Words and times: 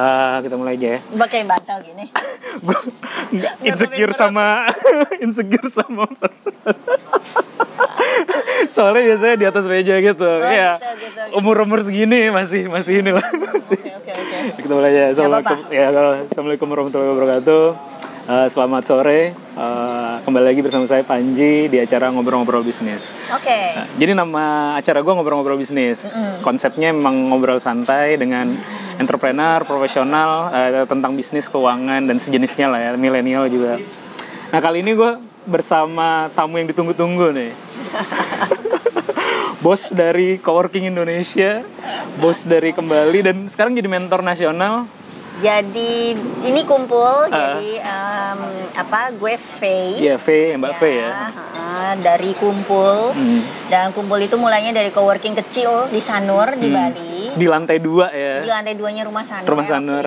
eh, 0.00 0.36
kita 0.48 0.54
mulai 0.56 0.74
aja 0.80 0.88
ya. 0.96 0.98
Pakai 1.14 1.40
bantal 1.44 1.78
gini. 1.84 2.04
Nggak 3.36 3.54
insecure 3.62 4.14
sama 4.16 4.66
insecure 5.24 5.68
sama 5.68 6.04
soalnya 8.74 9.02
biasanya 9.12 9.36
di 9.36 9.46
atas 9.48 9.64
meja 9.64 9.96
gitu 9.98 10.28
ya 10.44 10.76
gitu, 10.76 10.92
gitu, 10.98 11.06
gitu. 11.08 11.38
umur 11.38 11.56
umur 11.64 11.80
segini 11.82 12.28
masih 12.28 12.68
masih 12.68 13.00
ini 13.00 13.10
lah 13.16 13.24
masih. 13.32 13.80
Oke 13.80 14.12
oke 14.12 14.14
oke. 14.54 14.62
kita 14.62 14.72
mulai 14.76 14.90
aja 14.92 15.02
assalamualaikum 15.14 15.58
ya 15.72 15.84
assalamualaikum 16.28 16.66
warahmatullahi 16.68 17.10
wabarakatuh 17.16 17.64
Eh, 18.30 18.46
selamat 18.46 18.86
sore 18.86 19.34
Eh, 19.34 20.14
kembali 20.22 20.54
lagi 20.54 20.62
bersama 20.62 20.86
saya 20.86 21.02
Panji 21.02 21.66
di 21.66 21.82
acara 21.82 22.14
ngobrol-ngobrol 22.14 22.62
bisnis 22.62 23.10
Oke. 23.34 23.58
Nah, 23.74 23.90
jadi 23.98 24.14
nama 24.14 24.78
acara 24.78 25.02
gue 25.02 25.12
ngobrol-ngobrol 25.12 25.58
bisnis. 25.58 26.06
Konsepnya 26.40 26.94
memang 26.94 27.28
ngobrol 27.28 27.58
santai 27.58 28.14
dengan 28.16 28.54
entrepreneur, 29.00 29.64
profesional 29.64 30.52
eh, 30.52 30.84
tentang 30.84 31.16
bisnis, 31.16 31.48
keuangan 31.48 32.04
dan 32.04 32.20
sejenisnya 32.20 32.68
lah 32.68 32.80
ya, 32.80 32.90
milenial 32.94 33.48
juga. 33.48 33.80
Nah 34.50 34.60
kali 34.60 34.84
ini 34.84 34.92
gue 34.92 35.12
bersama 35.42 36.28
tamu 36.30 36.60
yang 36.60 36.68
ditunggu-tunggu 36.68 37.32
nih. 37.32 37.52
bos 39.60 39.88
dari 39.90 40.36
Coworking 40.36 40.86
Indonesia, 40.86 41.64
bos 42.16 42.42
dari 42.42 42.70
Kembali 42.70 43.20
dan 43.22 43.36
sekarang 43.46 43.72
jadi 43.72 43.88
mentor 43.88 44.20
nasional. 44.20 44.84
Jadi 45.40 46.12
ini 46.44 46.60
kumpul 46.68 47.32
jadi 47.32 47.80
em, 47.80 48.38
apa 48.76 49.08
gue 49.10 49.40
Faye. 49.56 49.96
Ya, 50.02 50.20
V, 50.20 50.28
Mbak 50.54 50.72
V 50.76 50.82
ya. 50.92 51.32
heeh, 51.32 51.92
dari 52.04 52.36
kumpul. 52.36 53.16
Hmm. 53.16 53.40
Dan 53.66 53.96
kumpul 53.96 54.20
itu 54.20 54.36
mulainya 54.36 54.76
dari 54.76 54.92
coworking 54.92 55.32
kecil 55.34 55.88
di 55.88 55.96
Sanur 55.98 56.52
di 56.52 56.68
Hmm. 56.68 56.76
Bali. 56.76 57.09
Di 57.36 57.46
lantai 57.46 57.78
dua 57.78 58.10
ya. 58.10 58.42
Di 58.42 58.50
lantai 58.50 58.74
duanya 58.74 59.06
rumah 59.06 59.24
Sanur. 59.26 59.46
Rumah 59.46 59.66
Sanur. 59.66 60.04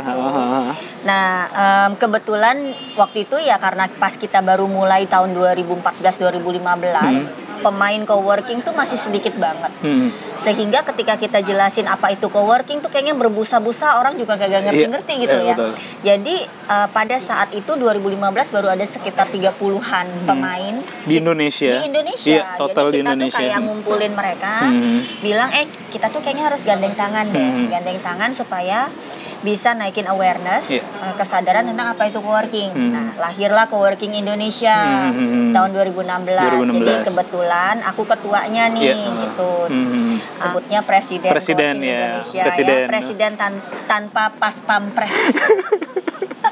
Nah, 1.03 1.27
em, 1.51 1.91
kebetulan 1.99 2.57
waktu 2.95 3.27
itu 3.27 3.35
ya 3.39 3.59
karena 3.59 3.91
pas 3.99 4.15
kita 4.15 4.39
baru 4.39 4.67
mulai 4.67 5.07
tahun 5.07 5.35
2014-2015, 5.35 7.42
pemain 7.63 8.01
coworking 8.03 8.59
tuh 8.59 8.71
masih 8.71 8.95
sedikit 8.95 9.33
banget. 9.35 9.71
Hmm. 9.79 10.11
Sehingga 10.39 10.83
ketika 10.83 11.15
kita 11.15 11.39
jelasin 11.39 11.87
apa 11.87 12.11
itu 12.11 12.27
coworking 12.27 12.77
tuh 12.77 12.87
kayaknya 12.87 13.15
berbusa-busa 13.15 13.95
orang 13.95 14.13
juga 14.13 14.35
kagak 14.35 14.61
ngerti-ngerti 14.61 15.13
Iya, 15.13 15.21
gitu 15.21 15.37
iya, 15.37 15.45
ya. 15.45 15.55
betul. 15.55 15.71
Jadi 16.03 16.35
eh, 16.45 16.87
pada 16.89 17.17
saat 17.17 17.49
itu 17.51 17.71
2015 17.71 18.19
baru 18.49 18.67
ada 18.69 18.83
sekitar 18.83 19.27
30-an 19.27 20.07
pemain 20.23 20.75
Hmm. 20.75 21.05
Di 21.05 21.15
Indonesia. 21.17 21.71
Di 21.73 21.85
Indonesia. 21.85 22.29
Iya, 22.29 22.43
total 22.55 22.85
Jadi 22.85 22.91
di 22.91 22.97
kita 22.97 23.07
Indonesia. 23.09 23.31
tuh 23.31 23.39
kayak 23.41 23.59
ngumpulin 23.61 24.13
mereka, 24.13 24.53
Hmm. 24.63 24.99
bilang 25.19 25.49
eh 25.49 25.63
kita 25.87 26.07
tuh 26.07 26.19
kayaknya 26.19 26.45
harus 26.45 26.61
gandeng 26.61 26.93
tangan 26.93 27.25
deh, 27.29 27.39
Hmm. 27.39 27.67
gandeng 27.69 27.99
tangan 27.99 28.31
supaya 28.33 28.91
bisa 29.43 29.75
naikin 29.75 30.07
awareness, 30.07 30.65
Iya. 30.65 30.79
eh, 30.81 31.13
kesadaran 31.13 31.67
tentang 31.67 31.91
apa 31.91 32.07
itu 32.07 32.17
coworking. 32.17 32.71
Hmm. 32.71 32.89
Nah, 32.89 33.07
lahirlah 33.19 33.67
coworking 33.67 34.15
Indonesia 34.15 35.11
Hmm. 35.11 35.51
tahun 35.51 35.69
2016. 35.69 36.47
2016. 36.49 36.79
Jadi 36.81 37.05
kebetulan 37.05 37.75
aku 37.83 38.01
ketuanya 38.03 38.71
nih 38.71 38.95
uh, 38.95 39.13
gitu. 39.21 39.51
hmm. 39.67 40.15
Sebutnya 40.33 40.79
presiden, 40.81 41.29
Presiden, 41.29 41.73
Coworking 41.75 41.83
ya. 41.85 41.99
Indonesia 41.99 42.41
Presiden. 42.41 42.77
ya. 42.77 42.87
Presiden 42.89 43.31
tan- 43.35 43.63
tanpa 43.85 44.23
pas 44.31 44.55
pampres. 44.59 45.11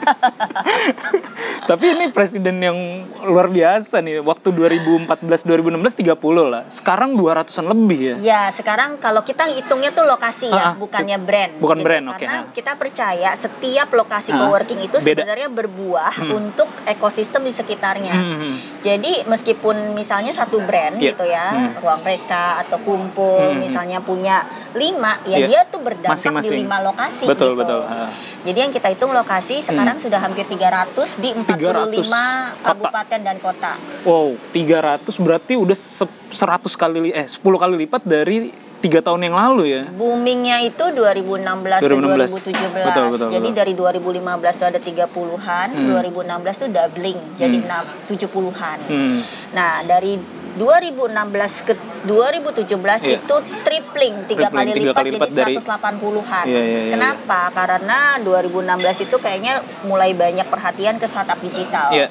Tapi 1.70 1.86
ini 1.88 2.06
presiden 2.10 2.58
yang 2.58 2.78
luar 3.24 3.48
biasa 3.48 4.02
nih. 4.02 4.20
Waktu 4.20 4.50
2014 4.52 5.08
2016 5.46 6.18
30 6.18 6.18
lah. 6.44 6.64
Sekarang 6.68 7.14
200-an 7.14 7.66
lebih 7.68 8.00
ya. 8.02 8.16
Ya, 8.20 8.42
sekarang 8.52 8.98
kalau 8.98 9.22
kita 9.22 9.48
hitungnya 9.48 9.92
tuh 9.92 10.04
lokasi 10.04 10.50
Ah, 10.50 10.52
ya, 10.52 10.64
ah. 10.64 10.74
bukannya 10.74 11.18
brand. 11.18 11.54
Bukan 11.58 11.80
brand, 11.80 12.06
oke, 12.10 12.20
Karena 12.20 12.40
ah. 12.42 12.52
kita 12.52 12.76
percaya 12.76 13.30
setiap 13.36 13.88
lokasi 13.92 14.32
Ah, 14.32 14.38
coworking 14.42 14.82
itu 14.82 14.98
beda. 14.98 15.22
sebenarnya 15.22 15.48
berbuah 15.48 16.14
untuk 16.34 16.68
ekosistem 16.84 17.46
di 17.46 17.54
sekitarnya. 17.54 18.14
Hmm. 18.14 18.54
Jadi 18.82 19.24
meskipun 19.24 19.94
misalnya 19.94 20.34
satu 20.34 20.60
brand 20.60 20.98
Iya. 20.98 21.14
gitu 21.14 21.24
ya, 21.24 21.48
Hmm. 21.48 21.78
ruang 21.78 22.02
reka 22.02 22.60
atau 22.60 22.82
kumpul, 22.82 23.54
Hmm. 23.54 23.62
misalnya 23.62 24.02
punya 24.02 24.44
lima, 24.74 25.22
ya 25.24 25.38
Iya. 25.38 25.48
dia 25.48 25.62
tuh 25.68 25.80
berdampak 25.80 26.18
Masing-masing. 26.18 26.52
di 26.52 26.62
lima 26.62 26.78
lokasi. 26.82 27.26
Betul, 27.26 27.54
gitu. 27.54 27.60
betul. 27.62 27.82
Ah. 27.84 28.10
Jadi 28.42 28.58
yang 28.60 28.74
kita 28.74 28.90
hitung 28.90 29.14
lokasi 29.14 29.62
sekarang 29.62 29.91
sudah 29.98 30.20
hampir 30.20 30.46
300 30.46 30.94
di 31.18 31.30
45 31.34 31.48
300 31.50 32.06
kota. 32.06 32.64
kabupaten 32.64 33.20
dan 33.20 33.38
kota. 33.38 33.72
Wow, 34.04 34.38
300 34.52 35.18
berarti 35.18 35.54
udah 35.56 35.74
se- 35.74 36.08
100 36.30 36.72
kali 36.74 37.00
li- 37.02 37.14
eh 37.14 37.26
10 37.26 37.42
kali 37.58 37.76
lipat 37.80 38.02
dari 38.02 38.52
tiga 38.80 38.98
tahun 39.00 39.22
yang 39.24 39.36
lalu 39.36 39.64
ya. 39.70 39.84
Boomingnya 39.88 40.58
itu 40.60 40.82
2016, 40.82 41.80
2016. 41.80 42.34
ke 42.34 42.50
2017. 42.50 42.82
Betul, 42.84 43.06
betul, 43.10 43.30
jadi 43.30 43.42
betul. 43.44 43.60
dari 43.62 43.74
2015 43.76 44.54
tuh 44.56 44.68
ada 44.68 44.80
30-an, 44.82 45.68
Hmm. 45.70 45.86
2016 45.88 46.56
tuh 46.58 46.66
doubling 46.68 47.20
jadi 47.36 47.58
Hmm. 47.58 47.66
enam- 47.68 47.92
70-an. 48.08 48.80
Hmm. 48.84 49.18
Nah, 49.52 49.84
dari 49.84 50.18
2016 50.54 51.64
ke 51.64 51.74
2017 52.02 53.02
Iya. 53.02 53.18
itu 53.20 53.36
tripling 53.62 54.16
tiga 54.26 54.48
kali 54.50 54.74
lipat 54.74 54.96
kali 54.96 55.10
lipat 55.14 55.30
jadi 55.30 55.38
dari- 55.38 55.56
180-an. 55.62 56.46
Iya, 56.46 56.62
iya, 56.62 56.80
iya, 56.82 56.92
Kenapa? 56.92 57.42
Karena 57.52 58.00
2016 58.18 58.98
itu 59.00 59.16
kayaknya 59.16 59.54
mulai 59.84 60.12
banyak 60.12 60.48
perhatian 60.48 60.98
ke 60.98 61.06
startup 61.06 61.38
digital. 61.38 61.94
Iya. 61.94 62.08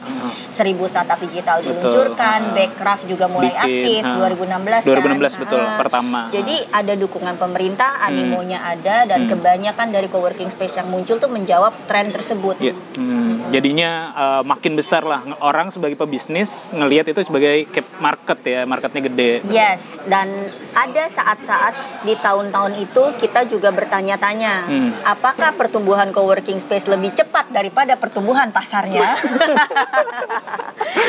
1000 0.53 0.87
startup 0.87 1.19
digital 1.19 1.59
diluncurkan, 1.61 2.39
Ah. 2.43 2.53
Backcraft 2.53 3.05
juga 3.07 3.27
mulai 3.27 3.51
Bikin, 3.53 3.61
aktif 3.61 4.03
ah. 4.05 4.17
2016 4.17 4.81
kan. 4.81 4.89
2016 4.89 5.35
betul, 5.37 5.61
Ah. 5.61 5.75
pertama. 5.75 6.21
Jadi 6.31 6.57
ada 6.67 6.95
dukungan 6.95 7.35
pemerintah, 7.35 7.99
animonya 8.01 8.63
ada 8.63 9.05
dan 9.05 9.27
Hmm. 9.27 9.31
kebanyakan 9.31 9.89
dari 9.91 10.07
coworking 10.07 10.51
space 10.51 10.77
yang 10.77 10.87
muncul 10.87 11.17
tuh 11.17 11.29
menjawab 11.29 11.75
tren 11.87 12.09
tersebut. 12.09 12.57
Iya. 12.59 12.75
Hmm, 12.95 13.51
jadinya 13.51 13.91
eh, 14.13 14.43
makin 14.43 14.75
besar 14.75 15.03
lah 15.03 15.21
orang 15.41 15.71
sebagai 15.71 15.97
pebisnis 15.97 16.71
ngelihat 16.71 17.09
itu 17.09 17.21
sebagai 17.23 17.67
cap 17.71 17.87
market 18.31 18.47
ya, 18.47 18.61
marketnya 18.63 19.03
gede. 19.03 19.33
Yes, 19.45 19.83
dan 20.07 20.29
ada 20.71 21.05
saat-saat 21.11 21.75
di 22.07 22.15
tahun-tahun 22.15 22.79
itu 22.79 23.03
kita 23.19 23.43
juga 23.51 23.75
bertanya-tanya, 23.75 24.71
Hmm. 24.71 24.95
apakah 25.03 25.51
pertumbuhan 25.59 26.15
coworking 26.15 26.63
space 26.63 26.87
lebih 26.87 27.11
cepat 27.11 27.51
daripada 27.51 27.99
pertumbuhan 27.99 28.55
pasarnya? 28.55 29.19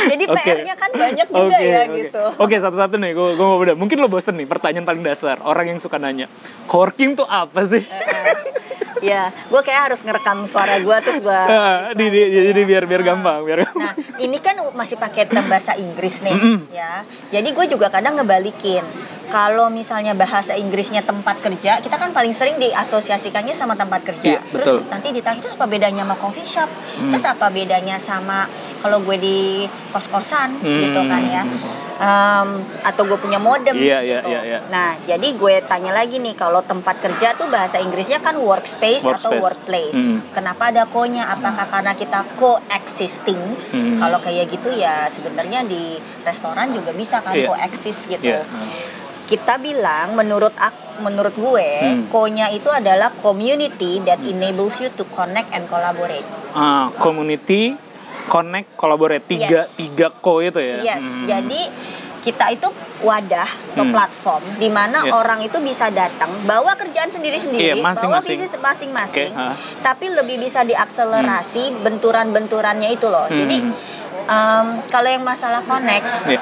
Jadi 0.09 0.23
Oke. 0.25 0.41
PR-nya 0.41 0.73
kan 0.73 0.91
banyak 0.91 1.27
juga 1.29 1.53
Oke, 1.53 1.61
ya 1.61 1.81
oke. 1.85 1.97
gitu. 2.01 2.23
Oke, 2.37 2.55
satu-satu 2.57 2.95
nih, 2.97 3.13
gue 3.13 3.37
mau 3.37 3.57
bedah. 3.57 3.77
Mungkin 3.77 3.97
lo 3.97 4.09
bosen 4.09 4.33
nih 4.33 4.45
pertanyaan 4.45 4.83
paling 4.83 5.03
dasar. 5.05 5.37
Orang 5.41 5.69
yang 5.69 5.77
suka 5.77 6.01
nanya, 6.01 6.25
coworking 6.65 7.13
tuh 7.13 7.25
apa 7.25 7.65
sih? 7.65 7.85
Ya, 9.01 9.21
gue 9.29 9.61
kayak 9.61 9.81
harus 9.89 9.99
ngerekam 9.99 10.45
suara 10.45 10.77
gue 10.77 10.95
terus 11.01 11.19
gue. 11.19 11.41
Ah, 11.51 11.91
di, 11.91 12.05
di- 12.07 12.29
jadi 12.47 12.61
biar 12.61 12.83
biar 12.85 13.01
gampang, 13.03 13.41
biar 13.41 13.65
gampang. 13.65 13.81
Nah, 13.83 13.93
ini 14.17 14.37
kan 14.37 14.55
masih 14.71 14.95
pakai 14.95 15.25
bahasa 15.43 15.73
Inggris 15.75 16.21
nih, 16.21 16.31
Mm-mm. 16.31 16.57
ya. 16.69 17.01
Jadi 17.29 17.49
gue 17.51 17.65
juga 17.67 17.89
kadang 17.89 18.15
ngebalikin. 18.15 18.85
Kalau 19.31 19.71
misalnya 19.71 20.11
bahasa 20.11 20.53
Inggrisnya 20.53 21.01
tempat 21.01 21.39
kerja, 21.39 21.79
kita 21.79 21.95
kan 21.95 22.11
paling 22.11 22.35
sering 22.35 22.59
diasosiasikannya 22.59 23.55
sama 23.55 23.73
tempat 23.73 24.03
kerja. 24.03 24.37
Iya, 24.37 24.41
betul. 24.51 24.83
Terus 24.83 24.91
nanti 24.91 25.07
ditanya 25.09 25.39
itu 25.39 25.49
apa 25.49 25.65
bedanya 25.65 26.03
sama 26.03 26.15
coffee 26.15 26.43
shop? 26.43 26.69
Hmm. 26.99 27.11
Terus 27.15 27.25
apa 27.25 27.47
bedanya 27.47 27.95
sama 27.97 28.45
kalau 28.79 28.99
gue 28.99 29.15
di 29.15 29.39
kos-kosan 29.89 30.59
Hmm. 30.59 30.79
gitu 30.83 31.01
kan 31.07 31.23
ya? 31.23 31.43
Em, 32.01 32.49
atau 32.81 33.05
gue 33.05 33.13
punya 33.15 33.37
modem 33.37 33.77
Iya, 33.77 34.01
iya, 34.01 34.19
gitu. 34.19 34.33
iya, 34.33 34.41
iya. 34.41 34.59
Nah, 34.67 34.97
jadi 35.05 35.27
gue 35.31 35.61
tanya 35.63 35.93
lagi 35.93 36.17
nih, 36.17 36.33
kalau 36.33 36.65
tempat 36.65 36.97
kerja 36.97 37.37
tuh 37.37 37.45
bahasa 37.45 37.77
Inggrisnya 37.77 38.17
kan 38.17 38.35
workspace, 38.35 39.05
atau 39.05 39.37
Workspace. 39.37 39.37
workplace. 39.39 39.93
Hmm. 39.93 40.17
Kenapa 40.33 40.73
ada 40.73 40.89
ko-nya? 40.89 41.29
Apakah 41.29 41.69
karena 41.69 41.93
kita 41.93 42.25
coexisting? 42.35 43.37
Hmm. 43.69 44.01
Kalau 44.01 44.17
kayak 44.17 44.49
gitu 44.49 44.73
ya 44.73 45.07
sebenarnya 45.07 45.61
di 45.63 45.95
restoran 46.21 46.73
juga 46.73 46.89
bisa 46.91 47.21
kan 47.21 47.37
Iya. 47.37 47.47
coexist 47.47 48.01
gitu. 48.09 48.25
Iya. 48.25 48.41
Kita 49.31 49.55
bilang 49.55 50.11
menurut 50.11 50.51
ak 50.59 50.99
menurut 50.99 51.31
gue, 51.31 51.69
Hmm. 51.79 52.11
ko-nya 52.11 52.51
itu 52.51 52.67
adalah 52.67 53.15
community 53.15 54.03
that 54.03 54.19
enables 54.19 54.75
you 54.77 54.91
to 54.91 55.07
connect 55.07 55.47
and 55.55 55.63
collaborate. 55.65 56.27
Ah, 56.51 56.91
community, 56.99 57.79
connect, 58.27 58.75
collaborate. 58.75 59.23
Tiga, 59.23 59.65
Yes. 59.65 59.71
tiga 59.73 60.11
ko 60.11 60.43
itu 60.43 60.59
ya. 60.59 60.83
Yes, 60.83 60.99
Hmm. 60.99 61.25
jadi 61.25 61.61
kita 62.21 62.53
itu 62.53 62.67
wadah 63.01 63.49
atau 63.73 63.81
Hmm. 63.81 63.95
platform 63.95 64.43
di 64.59 64.69
mana 64.69 65.01
Iya. 65.01 65.15
orang 65.15 65.39
itu 65.41 65.57
bisa 65.57 65.89
datang 65.89 66.29
bawa 66.43 66.75
kerjaan 66.75 67.09
sendiri-sendiri, 67.09 67.71
Iya, 67.71 67.73
bawa 67.79 67.95
masing-masing. 67.95 68.35
bisnis 68.37 68.51
masing-masing, 68.53 69.31
Oke, 69.31 69.41
ah. 69.41 69.55
tapi 69.81 70.05
lebih 70.11 70.37
bisa 70.37 70.61
diakselerasi 70.61 71.81
benturan-benturannya 71.81 72.93
itu 72.93 73.07
loh. 73.07 73.25
Jadi 73.25 73.57
Hmm. 74.23 74.29
em, 74.29 74.87
kalau 74.87 75.07
yang 75.07 75.21
masalah 75.21 75.61
connect, 75.61 76.05
Iya. 76.25 76.41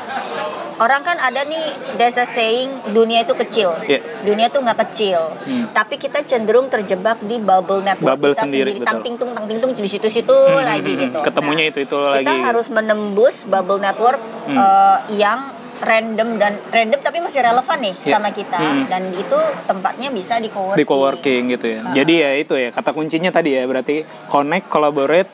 orang 0.77 1.01
kan 1.01 1.17
ada 1.17 1.43
nih 1.43 1.63
there's 1.95 2.15
a 2.15 2.27
saying 2.27 2.67
dunia 2.89 3.21
itu 3.21 3.33
kecil, 3.35 3.75
Iya. 3.81 3.99
dunia 4.21 4.47
tuh 4.47 4.59
nggak 4.59 4.79
kecil, 4.87 5.19
Hmm. 5.39 5.67
tapi 5.69 5.95
kita 5.95 6.23
cenderung 6.23 6.67
terjebak 6.67 7.19
di 7.21 7.37
bubble 7.37 7.81
network 7.81 8.15
Bubble 8.15 8.31
kita 8.31 8.43
sendiri, 8.43 8.71
sendiri, 8.73 8.85
tang 8.85 8.99
ting 9.01 9.15
tung 9.15 9.31
tang 9.31 9.45
ting 9.45 9.59
tung 9.59 9.71
di 9.71 9.85
situ-situ 9.85 10.35
lagi 10.59 10.87
hmm, 10.89 11.01
gitu. 11.05 11.19
ketemunya 11.21 11.65
itu-itu 11.67 11.97
kita 12.15 12.23
lagi. 12.25 12.41
harus 12.41 12.67
menembus 12.69 13.35
bubble 13.43 13.77
network 13.77 14.19
Hmm. 14.45 14.55
eh, 14.55 14.97
yang 15.17 15.39
random 15.79 16.35
dan 16.35 16.59
random 16.67 16.99
tapi 16.99 17.17
masih 17.19 17.39
relevan 17.39 17.79
nih 17.79 17.95
Iya. 17.97 18.11
sama 18.11 18.29
kita 18.29 18.59
Hmm. 18.59 18.83
dan 18.85 19.03
itu 19.11 19.37
tempatnya 19.63 20.11
bisa 20.11 20.35
di 20.35 20.47
coworking. 20.47 20.75
di 20.75 20.85
coworking 20.85 21.41
gitu 21.49 21.65
ya. 21.69 21.79
Ah. 21.81 21.93
Jadi 21.93 22.13
ya 22.15 22.31
itu 22.35 22.53
ya 22.53 22.69
kata 22.69 22.91
kuncinya 22.91 23.31
tadi 23.31 23.55
ya 23.55 23.63
berarti 23.63 24.03
connect, 24.27 24.67
collaborate 24.67 25.31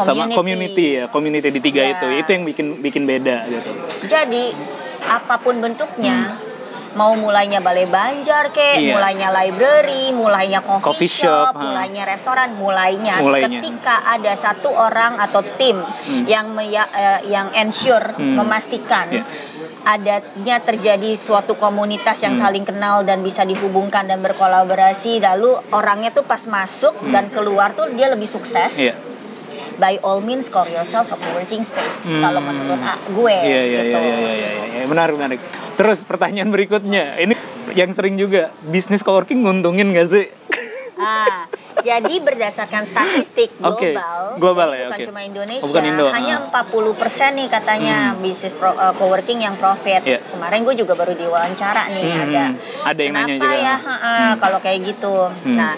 sama 0.00 0.26
Community. 0.26 0.36
community 0.36 0.86
ya, 0.92 1.04
community 1.06 1.48
di 1.48 1.60
tiga 1.60 1.82
Ya. 1.82 1.90
itu. 1.92 2.06
Itu 2.16 2.30
yang 2.30 2.44
bikin 2.44 2.66
bikin 2.80 3.02
beda 3.04 3.36
gitu. 3.46 3.70
Jadi 4.04 4.44
apa 5.00 5.34
pun 5.36 5.58
bentuknya, 5.58 6.36
mau 6.90 7.14
mulainya 7.14 7.58
balai 7.58 7.86
banjar 7.86 8.50
kek, 8.50 8.74
Hmm. 8.74 8.82
Iya. 8.82 8.92
mulainya 8.92 9.28
library, 9.30 10.04
mulainya 10.10 10.60
coffee, 10.60 10.84
Coffee 10.84 11.12
shop, 11.12 11.24
shop, 11.24 11.54
ha. 11.54 11.62
mulainya 11.62 12.02
restoran, 12.04 12.50
mulainya, 12.54 13.14
Mulainya. 13.16 13.62
ketika 13.62 13.94
ada 14.04 14.32
satu 14.34 14.68
orang 14.68 15.16
atau 15.16 15.38
tim 15.54 15.78
yang 16.26 16.50
meya- 16.50 16.90
eh, 16.90 17.20
yang 17.28 17.54
ensure 17.54 18.12
Hmm. 18.12 18.36
memastikan 18.36 19.06
Iya. 19.08 19.24
adanya 19.82 20.60
terjadi 20.60 21.16
suatu 21.16 21.56
komunitas 21.56 22.20
yang 22.20 22.36
Hmm. 22.36 22.42
saling 22.42 22.64
kenal 22.64 23.00
dan 23.00 23.22
bisa 23.22 23.42
dihubungkan 23.42 24.04
dan 24.04 24.20
berkolaborasi 24.20 25.20
lalu 25.20 25.56
orangnya 25.70 26.10
tuh 26.10 26.22
pas 26.22 26.42
masuk 26.42 26.92
dan 27.06 27.30
keluar 27.30 27.72
tuh 27.72 27.88
dia 27.90 28.06
lebih 28.06 28.26
sukses 28.26 28.76
Hmm. 28.76 28.92
By 29.80 29.96
all 29.98 30.20
means 30.20 30.46
call 30.46 30.68
yourself 30.68 31.08
a 31.08 31.16
co-working 31.16 31.64
space 31.64 32.04
Hmm. 32.04 32.20
kalau 32.20 32.38
menurut 32.38 32.76
ah, 32.78 33.00
gue 33.00 33.32
Iya 33.32 33.60
iya 33.64 33.80
gitu. 33.82 33.96
iya 33.96 34.12
iya 34.14 34.30
iya 34.30 34.50
iya 34.52 34.64
iya. 34.76 34.84
menarik 34.84 35.16
menarik. 35.16 35.40
Terus 35.74 36.04
pertanyaan 36.04 36.48
berikutnya, 36.48 37.16
ini 37.16 37.32
yang 37.72 37.88
sering 37.90 38.14
juga 38.14 38.52
bisnis 38.62 39.00
coworking 39.00 39.40
nguntungin 39.40 39.90
gak 39.90 40.08
sih? 40.08 40.26
Ah, 41.00 41.48
jadi 41.80 42.20
berdasarkan 42.20 42.84
statistik 42.84 43.56
global, 43.56 44.36
global 44.36 44.68
jadi 44.68 44.76
ya, 44.76 44.84
bukan 44.84 45.00
oke. 45.00 45.08
cuma 45.08 45.20
Indonesia, 45.24 45.64
Oh, 45.64 45.68
bukan 45.72 45.84
Indo, 45.86 46.06
hanya 46.12 46.36
ah. 46.44 46.64
40% 46.68 46.92
nih 47.32 47.48
katanya 47.48 47.96
bisnis 48.14 48.52
pro, 48.52 48.68
uh, 48.70 48.92
coworking 48.92 49.40
yang 49.40 49.56
profit. 49.56 50.04
Iya. 50.04 50.20
Kemarin 50.28 50.60
gue 50.60 50.76
juga 50.76 50.92
baru 50.92 51.16
diwawancara 51.16 51.88
nih 51.88 52.04
Hmm, 52.04 52.20
ada. 52.22 52.44
ada 52.84 53.00
yang 53.00 53.14
nanya 53.16 53.32
Kenapa 53.32 53.40
juga. 53.40 53.56
Hmm. 53.56 53.64
ya 53.64 53.76
ha, 53.80 53.94
ha, 53.96 54.12
kalau 54.36 54.58
kayak 54.60 54.80
gitu. 54.84 55.14
Nah, 55.50 55.72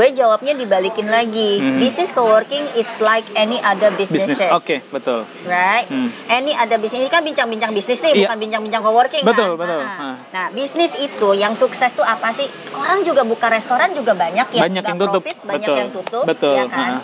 gue 0.00 0.16
jawabnya 0.16 0.56
dibalikin 0.56 1.04
lagi. 1.06 1.60
Hmm. 1.60 1.76
Bisnis 1.76 2.08
coworking 2.08 2.64
it's 2.72 2.96
like 3.04 3.28
any 3.36 3.60
other 3.60 3.92
businesses. 3.92 4.40
Bisnis. 4.40 4.56
Oke, 4.56 4.80
betul. 4.88 5.28
Right? 5.44 5.84
Hmm. 5.84 6.08
Any 6.26 6.56
ada 6.56 6.80
bisnis 6.80 7.04
ini 7.04 7.12
kan 7.12 7.20
bincang-bincang 7.20 7.76
bisnis 7.76 8.00
nih, 8.00 8.16
Iya. 8.16 8.32
bukan 8.32 8.38
bincang-bincang 8.40 8.80
coworking 8.80 9.24
Betul, 9.28 9.52
kan? 9.54 9.60
betul. 9.60 9.80
Nah, 9.84 9.98
Ah. 10.00 10.14
Nah, 10.32 10.46
bisnis 10.56 10.96
itu 10.96 11.28
yang 11.36 11.52
sukses 11.52 11.92
tuh 11.92 12.00
apa 12.02 12.32
sih? 12.32 12.48
Orang 12.72 13.04
juga 13.04 13.20
buka 13.22 13.52
restoran 13.52 13.92
juga 13.92 14.16
banyak 14.16 14.56
yang 14.56 14.64
Banyak 14.64 14.84
yang 14.86 14.96
tutup. 14.96 15.20
profit, 15.20 15.36
banyak 15.44 15.68
Betul. 15.68 15.76
yang 15.76 15.90
tutup, 15.92 16.24
Betul. 16.24 16.54
ya 16.56 16.64
kan? 16.64 16.92
Ah. 16.96 17.00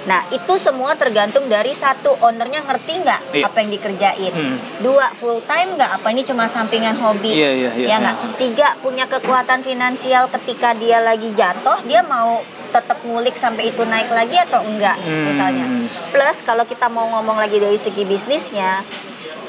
Nah, 0.00 0.24
itu 0.28 0.56
semua 0.56 0.94
tergantung 0.94 1.44
dari 1.46 1.72
satu 1.72 2.16
ownernya 2.18 2.62
ngerti 2.62 2.92
nggak 2.98 3.20
Iya. 3.32 3.44
apa 3.44 3.56
yang 3.60 3.70
dikerjain. 3.70 4.32
Hmm. 4.32 4.56
Dua 4.80 5.12
full 5.12 5.44
time 5.44 5.76
nggak 5.76 6.00
apa 6.00 6.06
ini 6.08 6.22
cuma 6.22 6.44
sampingan 6.46 6.96
hobi. 6.96 7.32
Iya, 7.32 7.50
iya, 7.52 7.70
iya, 7.74 7.86
Ya 7.86 7.96
nggak. 7.98 8.16
Tiga 8.36 8.68
punya 8.78 9.04
kekuatan 9.04 9.60
finansial 9.60 10.28
ketika 10.30 10.72
dia 10.72 11.00
lagi 11.00 11.28
jatuh, 11.30 11.84
dia 11.84 12.00
mau 12.00 12.40
tetap 12.70 13.02
ngulik 13.02 13.34
sampai 13.34 13.68
itu 13.68 13.82
naik 13.82 14.08
lagi 14.08 14.38
atau 14.40 14.62
enggak 14.62 14.94
Hmm. 14.96 15.26
misalnya. 15.26 15.66
Plus 16.08 16.38
kalau 16.40 16.64
kita 16.64 16.86
mau 16.86 17.04
ngomong 17.10 17.36
lagi 17.36 17.58
dari 17.58 17.76
segi 17.76 18.06
bisnisnya, 18.06 18.80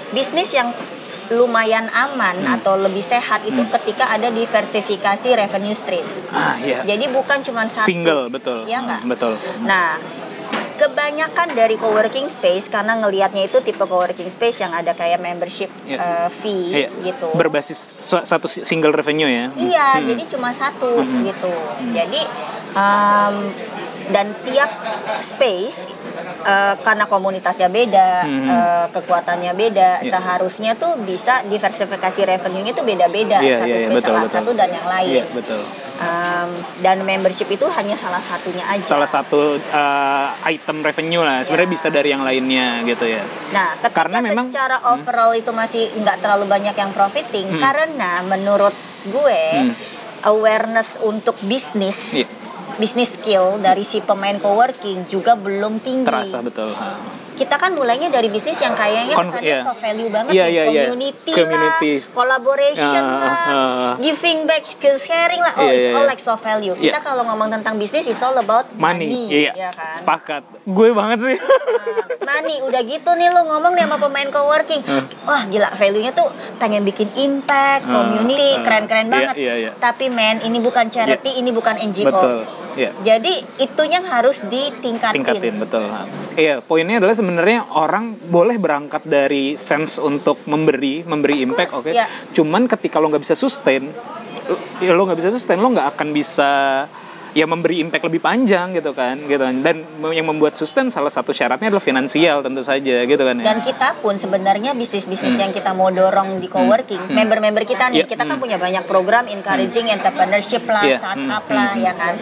bisnis 0.09 0.51
yang 0.51 0.73
lumayan 1.31 1.87
aman 1.87 2.35
Hmm. 2.35 2.55
atau 2.59 2.75
lebih 2.75 2.99
sehat 3.01 3.47
itu 3.47 3.63
ketika 3.71 4.03
ada 4.09 4.27
diversifikasi 4.27 5.23
revenue 5.31 5.71
stream. 5.71 6.03
Ah 6.27 6.59
iya. 6.59 6.83
Jadi 6.83 7.07
bukan 7.07 7.39
cuma 7.39 7.63
satu. 7.65 7.87
Single 7.87 8.27
betul. 8.27 8.67
Iya 8.67 8.83
nggak? 8.83 9.01
Hmm, 9.01 9.09
Betul. 9.09 9.33
Nah, 9.63 9.95
kebanyakan 10.81 11.53
dari 11.53 11.77
coworking 11.77 12.25
space 12.25 12.65
karena 12.65 12.97
ngelihatnya 12.97 13.45
itu 13.45 13.61
tipe 13.61 13.77
coworking 13.79 14.25
space 14.27 14.57
yang 14.57 14.73
ada 14.73 14.97
kayak 14.97 15.21
membership 15.21 15.69
Iya. 15.85 15.97
uh, 15.97 16.29
fee 16.33 16.73
Iya. 16.73 16.89
gitu. 17.05 17.29
Berbasis 17.37 17.77
satu 18.25 18.49
single 18.49 18.89
revenue 18.91 19.29
ya. 19.29 19.45
Iya, 19.53 19.87
Hmm. 20.01 20.09
jadi 20.09 20.23
cuma 20.25 20.49
satu 20.51 20.97
Hmm. 20.97 21.21
gitu. 21.21 21.53
Jadi 21.93 22.21
um, 22.73 23.35
dan 24.09 24.33
tiap 24.41 24.71
space 25.21 25.77
uh, 26.41 26.73
karena 26.81 27.05
komunitasnya 27.05 27.69
beda, 27.69 28.25
Hmm. 28.25 28.47
uh, 28.49 28.85
kekuatannya 28.89 29.53
beda, 29.53 30.01
Iya. 30.01 30.09
seharusnya 30.09 30.73
tuh 30.73 30.97
bisa 31.05 31.45
diversifikasi 31.45 32.19
revenue-nya 32.25 32.73
tuh 32.73 32.81
beda-beda 32.81 33.37
Iya, 33.39 33.61
satu 33.61 33.69
iya, 33.69 33.77
iya, 33.77 33.85
space 33.85 33.95
betul, 33.95 34.09
salah 34.09 34.23
betul. 34.25 34.35
satu 34.41 34.51
dan 34.57 34.69
yang 34.73 34.87
lain. 34.89 35.13
Iya, 35.13 35.25
betul. 35.29 35.61
Um, 36.01 36.49
dan 36.81 36.97
membership 37.01 37.45
itu 37.45 37.69
hanya 37.69 37.93
salah 37.93 38.17
satunya 38.19 38.65
aja. 38.65 38.81
Salah 38.81 39.05
satu 39.05 39.53
uh, 39.55 40.27
item 40.43 40.81
revenue 40.81 41.21
lah. 41.21 41.45
Sebenarnya 41.45 41.69
Iya. 41.69 41.75
bisa 41.77 41.87
dari 41.87 42.09
yang 42.09 42.25
lainnya 42.25 42.81
gitu 42.83 43.05
ya. 43.05 43.21
Nah, 43.51 43.77
Karena 43.85 44.17
memang- 44.17 44.49
secara 44.49 44.81
overall 44.89 45.31
itu 45.31 45.53
masih 45.53 45.93
nggak 45.95 46.17
terlalu 46.19 46.49
banyak 46.49 46.73
yang 46.73 46.89
profiting, 46.89 47.53
Hmm. 47.53 47.61
karena 47.61 48.25
menurut 48.25 48.73
gue 49.03 49.41
Hmm. 49.61 49.73
awareness 50.23 50.97
untuk 50.99 51.37
bisnis, 51.41 51.97
Iya. 52.11 52.27
bisnis 52.75 53.13
skill 53.13 53.57
dari 53.57 53.85
si 53.85 54.01
pemain 54.01 54.35
coworking 54.35 55.05
juga 55.05 55.33
belum 55.33 55.77
tinggi. 55.79 56.07
Terasa 56.07 56.41
betul. 56.41 56.65
Ha. 56.65 56.89
Kita 57.41 57.55
kan 57.57 57.73
mulainya 57.73 58.07
dari 58.07 58.29
bisnis 58.29 58.53
yang 58.55 58.77
kayaknya 58.77 59.17
Kon- 59.17 59.33
kesannya 59.33 59.49
iya. 59.49 59.65
soft 59.65 59.81
value 59.81 60.09
banget 60.09 60.31
Iya, 60.31 60.45
nih, 60.45 60.53
iya, 60.53 60.63
community 60.85 61.31
Communities. 61.33 62.03
lah, 62.03 62.13
collaboration 62.13 63.01
Ah, 63.01 63.17
lah, 63.17 63.33
ah, 63.33 63.49
ah. 63.51 63.93
giving 63.97 64.45
back, 64.45 64.61
skill 64.63 64.97
sharing 64.97 65.41
lah. 65.41 65.53
Oh, 65.55 65.65
Iya, 65.65 65.73
it's 65.73 65.81
iya, 65.83 65.95
all 65.95 66.05
iya. 66.05 66.11
like 66.11 66.21
soft 66.21 66.43
value. 66.43 66.75
Iya. 66.75 66.83
Kita 66.87 66.99
kalau 67.01 67.25
ngomong 67.25 67.49
tentang 67.49 67.75
bisnis, 67.75 68.05
it's 68.05 68.21
all 68.21 68.37
about 68.37 68.69
Money. 68.71 69.09
money, 69.09 69.23
Iya. 69.41 69.51
ya 69.57 69.69
kan? 69.73 69.97
Sepakat. 69.97 70.43
Gue 70.63 70.93
banget 70.93 71.19
sih. 71.19 71.37
Nani 72.21 72.61
udah 72.61 72.81
gitu 72.83 73.09
nih 73.11 73.27
lu 73.27 73.41
ngomong 73.43 73.73
nih 73.73 73.83
sama 73.83 73.97
pemain 73.97 74.29
coworking 74.29 74.81
wah 75.23 75.41
gila 75.43 75.73
value-nya 75.73 76.11
tuh 76.11 76.29
pengen 76.57 76.85
bikin 76.85 77.09
impact 77.17 77.83
Ah, 77.83 77.91
community 77.97 78.49
ah. 78.51 78.61
keren-keren 78.61 79.05
Iya, 79.05 79.11
banget 79.11 79.35
iya, 79.35 79.53
iya. 79.57 79.71
tapi 79.75 80.07
men 80.07 80.37
ini 80.39 80.61
bukan 80.61 80.85
charity 80.87 81.35
ini 81.35 81.49
bukan 81.49 81.81
NGO 81.81 82.07
betul. 82.07 82.37
Iya. 82.71 82.89
jadi 83.03 83.33
itu 83.57 83.83
yang 83.83 84.05
harus 84.05 84.39
ditingkatin 84.43 85.17
tingkatin 85.19 85.55
betul 85.59 85.83
iya 86.37 86.61
poinnya 86.61 87.01
adalah 87.01 87.11
sebenarnya 87.11 87.30
orang 87.75 88.17
boleh 88.17 88.57
berangkat 88.57 89.05
dari 89.07 89.55
sense 89.55 90.01
untuk 90.01 90.43
memberi 90.49 91.05
memberi 91.05 91.39
Of 91.39 91.45
impact 91.47 91.71
oke? 91.77 91.91
ya. 91.91 92.05
cuman 92.35 92.67
ketika 92.67 92.97
lo 92.97 93.07
nggak 93.13 93.23
bisa 93.23 93.35
sustain 93.37 93.87
lo- 94.49 94.61
ya 94.83 94.91
lo 94.91 95.07
nggak 95.07 95.19
bisa 95.19 95.31
sustain 95.31 95.59
lo 95.61 95.69
nggak 95.71 95.95
akan 95.95 96.07
bisa 96.11 96.51
ya 97.31 97.47
memberi 97.47 97.79
impact 97.79 98.03
lebih 98.11 98.19
panjang 98.19 98.75
gitu 98.75 98.91
kan 98.91 99.15
gitu 99.23 99.39
kan. 99.39 99.55
Dan 99.63 99.87
yang 100.11 100.27
membuat 100.27 100.59
sustain 100.59 100.91
salah 100.91 101.11
satu 101.11 101.31
syaratnya 101.31 101.71
adalah 101.71 101.83
finansial 101.83 102.43
tentu 102.43 102.59
saja 102.63 103.07
gitu 103.07 103.23
kan 103.23 103.35
ya. 103.39 103.45
Dan 103.47 103.63
kita 103.63 103.95
pun 104.03 104.19
sebenarnya 104.19 104.75
bisnis-bisnis 104.75 105.39
yang 105.39 105.55
kita 105.55 105.71
mau 105.71 105.87
dorong 105.89 106.43
di 106.43 106.51
coworking, 106.51 107.07
member-member 107.11 107.63
kita 107.63 107.91
nih, 107.91 108.03
Iya, 108.03 108.07
kita 108.07 108.23
kan 108.27 108.35
hmm. 108.35 108.43
punya 108.43 108.57
banyak 108.59 108.83
program 108.83 109.25
encouraging 109.31 109.87
entrepreneurship 109.87 110.63
lah, 110.67 110.83
Iya, 110.83 110.97
startup 110.99 111.43
hmm, 111.47 111.55
lah, 111.55 111.71
hmm, 111.71 111.83
ya 111.83 111.93
kan. 111.95 112.13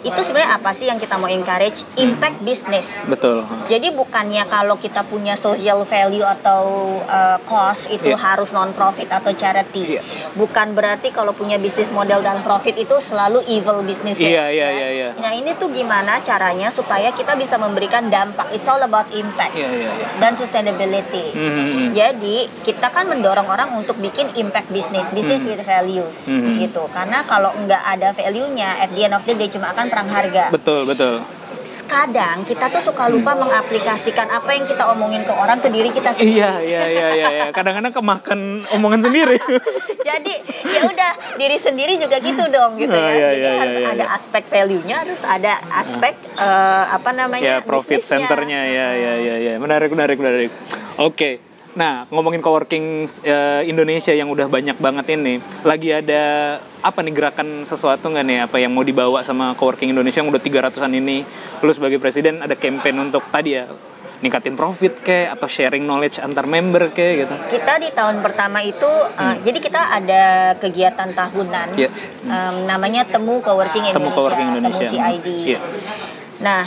Itu 0.00 0.20
sebenarnya 0.20 0.54
apa 0.54 0.70
sih 0.72 0.84
yang 0.84 0.96
kita 0.96 1.14
mau 1.14 1.26
encourage? 1.26 1.82
Impact 1.96 2.38
business. 2.40 2.86
betul. 3.04 3.42
Jadi 3.66 3.90
bukannya 3.90 4.44
kalau 4.46 4.76
kita 4.76 5.02
punya 5.02 5.34
social 5.34 5.82
value 5.84 6.22
atau 6.22 6.62
uh, 7.02 7.38
cost 7.42 7.88
itu 7.88 8.06
Iya. 8.06 8.16
harus 8.16 8.50
non 8.50 8.70
profit 8.70 9.08
atau 9.08 9.32
charity. 9.32 9.96
Iya. 9.96 10.02
Bukan 10.32 10.72
berarti 10.72 11.10
kalau 11.10 11.32
punya 11.32 11.56
bisnis 11.56 11.88
model 11.88 12.20
dan 12.20 12.40
profit 12.40 12.74
itu 12.74 12.94
selalu 13.02 13.42
evil 13.46 13.82
business. 13.82 14.16
Iya, 14.16 14.48
iya, 14.48 14.68
iya, 14.70 14.88
iya. 14.90 15.08
Nah 15.14 15.30
ini 15.30 15.52
tuh 15.54 15.68
gimana 15.68 16.20
caranya 16.20 16.68
supaya 16.68 17.10
kita 17.10 17.34
bisa 17.34 17.56
memberikan 17.56 18.06
dampak. 18.06 18.50
It's 18.50 18.66
all 18.66 18.80
about 18.80 19.08
impact 19.10 19.52
iya 19.52 19.68
iya 19.68 19.90
iya 19.94 20.06
dan 20.16 20.32
sustainability. 20.34 21.32
Hmm, 21.32 21.50
hmm. 21.50 21.88
Jadi 21.90 22.36
kita 22.62 22.88
kan 22.88 23.06
mendorong 23.06 23.46
orang 23.46 23.74
untuk 23.74 23.96
bikin 23.96 24.28
impact 24.34 24.68
bisnis, 24.68 25.08
bisnis 25.08 25.40
Hmm. 25.40 25.50
with 25.50 25.62
values, 25.62 26.16
Hmm. 26.24 26.58
gitu. 26.58 26.84
Karena 26.88 27.22
kalau 27.22 27.50
nggak 27.56 27.82
ada 27.88 28.12
value-nya, 28.12 28.78
at 28.78 28.90
the 28.90 29.02
end 29.02 29.12
of 29.12 29.22
the 29.22 29.32
day 29.32 29.48
cuma 29.48 29.70
akan 29.70 29.87
perang 29.88 30.08
harga 30.08 30.44
betul 30.52 30.84
betul 30.84 31.24
kadang 31.88 32.44
kita 32.44 32.68
tuh 32.68 32.84
suka 32.84 33.08
lupa 33.08 33.32
mengaplikasikan 33.32 34.28
apa 34.28 34.52
yang 34.52 34.68
kita 34.68 34.84
omongin 34.92 35.24
ke 35.24 35.32
orang 35.32 35.56
ke 35.58 35.72
diri 35.72 35.88
kita 35.88 36.12
sendiri. 36.12 36.36
iya 36.36 36.52
iya 36.60 36.82
iya 36.84 37.06
iya 37.16 37.26
iya. 37.32 37.44
kadang-kadang 37.48 37.96
kemakan 37.96 38.40
omongan 38.76 39.08
sendiri 39.08 39.40
Jadi 40.08 40.34
ya 40.68 40.88
udah 40.88 41.12
diri 41.36 41.56
sendiri 41.60 42.00
juga 42.00 42.16
gitu 42.20 42.44
dong 42.48 42.80
gitu 42.80 42.92
Oh, 42.92 42.96
ya. 42.96 43.12
iya, 43.12 43.28
Jadi 43.32 43.40
iya, 43.40 43.52
harus 43.60 43.76
iya, 43.76 43.88
ada 43.92 44.04
iya. 44.04 44.16
aspek 44.16 44.44
value-nya, 44.48 44.96
harus 45.04 45.22
ada 45.24 45.52
aspek 45.68 46.14
eh, 46.36 46.84
apa 46.92 47.10
namanya? 47.12 47.44
ya 47.44 47.56
profit 47.60 48.00
centernya 48.00 48.60
ya 48.68 48.88
ya 48.96 49.12
ya 49.20 49.34
ya 49.36 49.52
menarik 49.60 49.92
menarik 49.92 50.16
menarik 50.20 50.50
oke 50.96 51.47
nah 51.78 52.10
ngomongin 52.10 52.42
coworking 52.42 53.06
eh, 53.22 53.62
Indonesia 53.64 54.10
yang 54.10 54.26
udah 54.26 54.50
banyak 54.50 54.74
banget 54.76 55.14
ini 55.14 55.38
lagi 55.62 55.94
ada 55.94 56.22
apa 56.82 56.98
nih 57.00 57.14
gerakan 57.14 57.62
sesuatu 57.62 58.10
nggak 58.10 58.26
nih 58.26 58.38
apa 58.42 58.58
yang 58.58 58.74
mau 58.74 58.82
dibawa 58.82 59.22
sama 59.22 59.54
coworking 59.54 59.94
Indonesia 59.94 60.18
yang 60.18 60.26
udah 60.26 60.42
300an 60.42 60.90
ini 60.90 61.22
lu 61.62 61.70
sebagai 61.70 62.02
presiden 62.02 62.42
ada 62.42 62.58
campaign 62.58 63.06
untuk 63.06 63.22
tadi 63.30 63.54
ya 63.54 63.70
ningkatin 64.18 64.58
profit 64.58 64.98
ke 64.98 65.30
atau 65.30 65.46
sharing 65.46 65.86
knowledge 65.86 66.18
antar 66.18 66.42
member 66.44 66.90
ke 66.90 67.22
gitu 67.22 67.34
Kita 67.46 67.78
di 67.78 67.94
tahun 67.94 68.18
pertama 68.18 68.58
itu, 68.58 68.90
eh, 69.14 69.36
jadi 69.46 69.58
kita 69.62 69.82
ada 69.94 70.22
kegiatan 70.58 71.14
tahunan, 71.14 71.68
Hmm. 71.70 71.78
Iya. 71.78 71.90
em, 72.26 72.56
namanya 72.66 73.06
Temu 73.06 73.38
Coworking 73.38 73.86
Temu 73.86 74.10
Indonesia, 74.10 74.18
Coworking 74.18 74.48
Indonesia. 74.50 74.88
Temu 74.90 74.98
CID. 74.98 75.26
Iya. 75.46 75.60
Nah, 76.38 76.66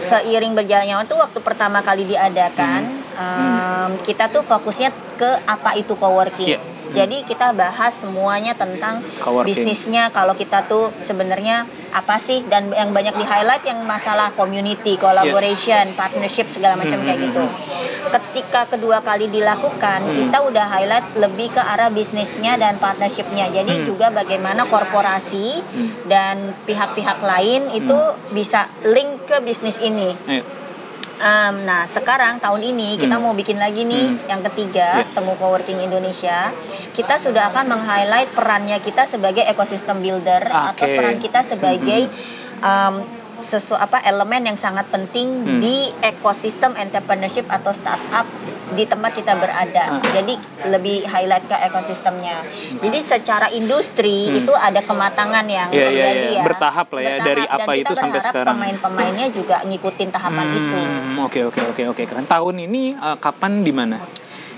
seiring 0.00 0.54
berjalannya 0.54 0.94
waktu, 0.96 1.14
waktu 1.16 1.38
pertama 1.42 1.82
kali 1.82 2.06
diadakan, 2.06 2.82
Hmm. 2.86 3.18
em, 3.18 3.61
em, 3.82 3.98
kita 4.00 4.28
tuh 4.28 4.42
fokusnya 4.42 4.90
ke 5.14 5.30
apa 5.44 5.74
itu 5.74 5.94
coworking. 5.94 6.54
Iya. 6.54 6.60
Jadi 6.92 7.24
kita 7.24 7.56
bahas 7.56 7.96
semuanya 7.96 8.52
tentang 8.52 9.00
Coworking. 9.16 9.48
bisnisnya. 9.48 10.12
Kalau 10.12 10.36
kita 10.36 10.68
tuh 10.68 10.92
sebenarnya 11.00 11.64
apa 11.88 12.20
sih 12.20 12.44
dan 12.44 12.68
yang 12.68 12.92
banyak 12.92 13.16
di 13.16 13.24
highlight 13.24 13.64
yang 13.64 13.80
masalah 13.82 14.28
community, 14.32 15.00
collaboration, 15.00 15.88
partnership 15.96 16.52
segala 16.52 16.76
macam 16.76 17.00
Hmm, 17.00 17.06
kayak 17.08 17.16
hmm, 17.16 17.26
gitu. 17.26 17.44
Ketika 18.12 18.68
kedua 18.68 19.00
kali 19.00 19.32
dilakukan, 19.32 20.04
Hmm. 20.04 20.16
kita 20.20 20.38
udah 20.44 20.66
highlight 20.68 21.06
lebih 21.16 21.48
ke 21.50 21.62
arah 21.64 21.88
bisnisnya 21.88 22.60
dan 22.60 22.76
partnershipnya. 22.76 23.48
Jadi 23.48 23.72
Hmm. 23.72 23.84
juga 23.88 24.12
bagaimana 24.12 24.68
korporasi 24.68 25.64
Hmm. 25.64 25.90
dan 26.04 26.36
pihak-pihak 26.68 27.24
lain 27.24 27.72
itu 27.72 27.98
bisa 28.36 28.68
link 28.84 29.24
ke 29.24 29.40
bisnis 29.40 29.80
ini. 29.80 30.12
Ayo. 30.28 30.44
Em, 31.22 31.62
nah 31.62 31.86
sekarang 31.86 32.42
tahun 32.42 32.58
ini 32.66 32.98
kita 32.98 33.14
Hmm. 33.14 33.22
mau 33.22 33.32
bikin 33.32 33.54
lagi 33.54 33.86
nih 33.86 34.10
Hmm. 34.10 34.26
yang 34.26 34.42
ketiga 34.42 34.98
Iya. 34.98 35.14
temu 35.14 35.38
coworking 35.38 35.78
Indonesia. 35.78 36.50
Kita 36.90 37.14
sudah 37.16 37.46
akan 37.48 37.70
meng-highlight 37.70 38.34
perannya 38.34 38.82
kita 38.82 39.06
sebagai 39.06 39.46
ekosistem 39.46 40.02
builder 40.02 40.42
atau 40.42 40.74
Oke. 40.82 40.98
peran 40.98 41.16
kita 41.16 41.46
sebagai 41.46 42.10
em, 42.60 42.94
sesu 43.52 43.76
apa 43.76 44.00
elemen 44.02 44.48
yang 44.48 44.56
sangat 44.56 44.88
penting 44.88 45.28
Hmm. 45.44 45.60
di 45.60 45.92
ekosistem 46.00 46.72
entrepreneurship 46.74 47.44
atau 47.46 47.68
startup 47.70 48.24
di 48.72 48.88
tempat 48.88 49.12
kita 49.12 49.36
berada. 49.36 49.92
Ah. 49.92 50.00
Jadi 50.00 50.40
lebih 50.64 51.04
highlight 51.04 51.44
ke 51.44 51.56
ekosistemnya. 51.60 52.40
Jadi 52.80 52.98
secara 53.04 53.52
industri 53.52 54.32
Hmm. 54.32 54.40
itu 54.40 54.52
ada 54.56 54.80
kematangan 54.80 55.44
yang 55.44 55.68
Iya, 55.68 55.84
iya, 55.84 55.84
terjadi 55.84 56.26
iya. 56.26 56.38
ya. 56.38 56.42
Bertahap 56.42 56.88
lah 56.88 57.02
ya, 57.02 57.14
dari 57.20 57.44
Dan 57.44 57.54
apa 57.54 57.72
itu 57.76 57.92
sampai 57.92 58.20
sekarang. 58.22 58.56
Pemain-pemainnya 58.56 59.26
juga 59.28 59.56
ngikutin 59.60 60.08
tahapan 60.08 60.46
itu. 60.50 60.78
Hmm, 60.78 61.20
Oke 61.22 61.40
oke 61.44 61.60
oke 61.68 61.82
oke 61.92 62.02
keren. 62.02 62.24
Tahun 62.24 62.56
ini 62.58 62.96
eh, 62.96 63.16
kapan 63.20 63.60
di 63.60 63.72
mana? 63.74 64.00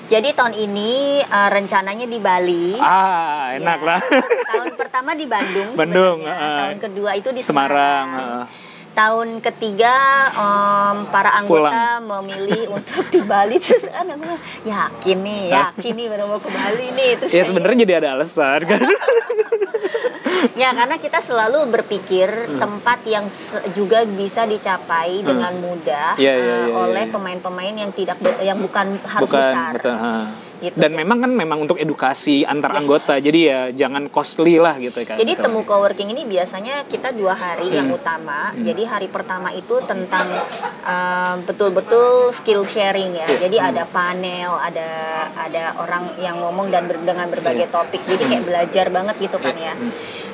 Jadi 0.05 0.37
tahun 0.37 0.53
ini 0.53 0.91
uh, 1.25 1.49
rencananya 1.49 2.05
di 2.05 2.21
Bali. 2.21 2.77
Ah 2.77 3.57
enak 3.57 3.79
Ya. 3.81 3.89
lah. 3.89 4.01
Tahun 4.47 4.77
pertama 4.77 5.17
di 5.17 5.25
Bandung. 5.25 5.73
Bandung, 5.81 6.19
uh, 6.23 6.37
tahun 6.61 6.77
kedua 6.79 7.17
itu 7.17 7.33
di 7.33 7.41
Semarang. 7.41 8.13
Semarang. 8.13 8.45
eh. 8.45 8.74
Tahun 8.95 9.29
ketiga 9.43 9.95
em, 10.31 10.97
para 11.11 11.35
anggota 11.43 11.99
memilih 11.99 12.71
untuk 12.79 13.11
di 13.11 13.21
Bali. 13.27 13.59
Terus 13.59 13.91
kan 13.91 14.07
aku 14.07 14.39
yakin 14.63 15.19
nih, 15.19 15.45
yakin 15.51 15.93
nih 15.99 16.07
baru 16.15 16.25
mau 16.31 16.39
ke 16.39 16.51
Bali 16.51 16.87
nih. 16.95 17.11
Terus 17.19 17.31
ya 17.35 17.43
sebenarnya 17.43 17.79
jadi 17.83 17.95
ada 17.99 18.09
alasan 18.19 18.61
kan. 18.65 18.81
ya 20.55 20.71
karena 20.73 20.97
kita 20.97 21.19
selalu 21.21 21.67
berpikir 21.71 22.29
tempat 22.55 23.03
yang 23.05 23.27
juga 23.73 24.03
bisa 24.05 24.45
dicapai 24.45 25.21
dengan 25.21 25.53
mudah 25.55 26.17
Iya, 26.17 26.33
iya, 26.33 26.55
eh, 26.55 26.65
iya, 26.65 26.75
oleh 26.75 27.05
iya. 27.05 27.13
pemain-pemain 27.13 27.75
yang 27.77 27.91
tidak 27.91 28.17
yang 28.41 28.59
bukan 28.59 28.99
harus 29.01 29.25
Bukan 29.25 29.41
besar. 29.41 29.73
betul. 29.75 29.95
ha. 29.95 30.15
Gitu. 30.55 30.81
Dan 30.81 30.97
memang 30.97 31.21
kan 31.21 31.29
memang 31.29 31.59
untuk 31.61 31.77
edukasi 31.77 32.41
antar 32.43 32.73
Yes. 32.73 32.79
anggota. 32.81 33.15
Jadi 33.19 33.41
ya 33.43 33.69
jangan 33.71 34.09
costly 34.09 34.57
lah 34.57 34.79
gitu 34.79 34.97
kan. 35.05 35.21
Jadi 35.21 35.37
Gitu. 35.37 35.45
temu 35.45 35.61
coworking 35.61 36.09
ini 36.09 36.25
biasanya 36.25 36.89
kita 36.89 37.13
dua 37.13 37.35
hari 37.35 37.69
yang 37.69 37.93
Hmm. 37.93 37.99
utama. 37.99 38.49
Jadi 38.57 38.83
hari 38.83 39.09
pertama 39.09 39.53
itu 39.53 39.77
tentang 39.85 40.41
um, 40.81 41.37
betul-betul 41.45 42.33
skill 42.33 42.65
sharing 42.65 43.13
ya. 43.13 43.29
Jadi 43.37 43.61
ada 43.61 43.85
panel, 43.85 44.57
ada 44.57 44.89
ada 45.37 45.63
orang 45.77 46.17
yang 46.19 46.39
ngomong 46.39 46.71
dan 46.71 46.89
ber- 46.89 47.03
dengan 47.03 47.29
berbagai 47.29 47.69
Iya. 47.69 47.75
topik. 47.75 48.01
Jadi 48.03 48.23
kayak 48.25 48.45
belajar 48.45 48.87
banget 48.89 49.17
gitu 49.21 49.37
kan 49.37 49.53
ya. 49.55 49.75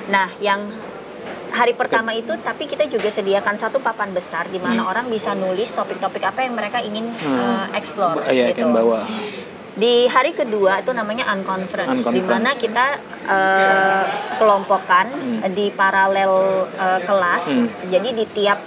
Nah, 0.09 0.33
yang 0.41 0.71
hari 1.51 1.75
pertama 1.75 2.15
itu 2.15 2.33
tapi 2.41 2.65
kita 2.65 2.87
juga 2.87 3.11
sediakan 3.11 3.59
satu 3.59 3.77
papan 3.79 4.11
besar 4.11 4.47
di 4.47 4.57
mana 4.57 4.87
orang 4.87 5.11
bisa 5.11 5.35
nulis 5.35 5.69
topik-topik 5.71 6.23
apa 6.23 6.47
yang 6.47 6.55
mereka 6.55 6.79
ingin 6.79 7.11
Hmm. 7.13 7.37
uh, 7.37 7.67
explore 7.75 8.23
Iya, 8.25 8.55
gitu. 8.55 8.71
bawa. 8.71 9.03
Di 9.71 10.07
hari 10.07 10.31
kedua 10.33 10.79
itu 10.79 10.91
namanya 10.91 11.31
unconference, 11.31 12.01
Unconference. 12.01 12.17
di 12.17 12.23
mana 12.23 12.51
kita 12.55 12.87
eh, 13.23 14.05
kelompokkan 14.37 15.07
Hmm. 15.09 15.47
di 15.51 15.71
paralel 15.71 16.33
eh, 16.71 17.01
kelas. 17.01 17.45
Hmm. 17.47 17.69
Jadi 17.87 18.09
di 18.13 18.25
tiap 18.27 18.59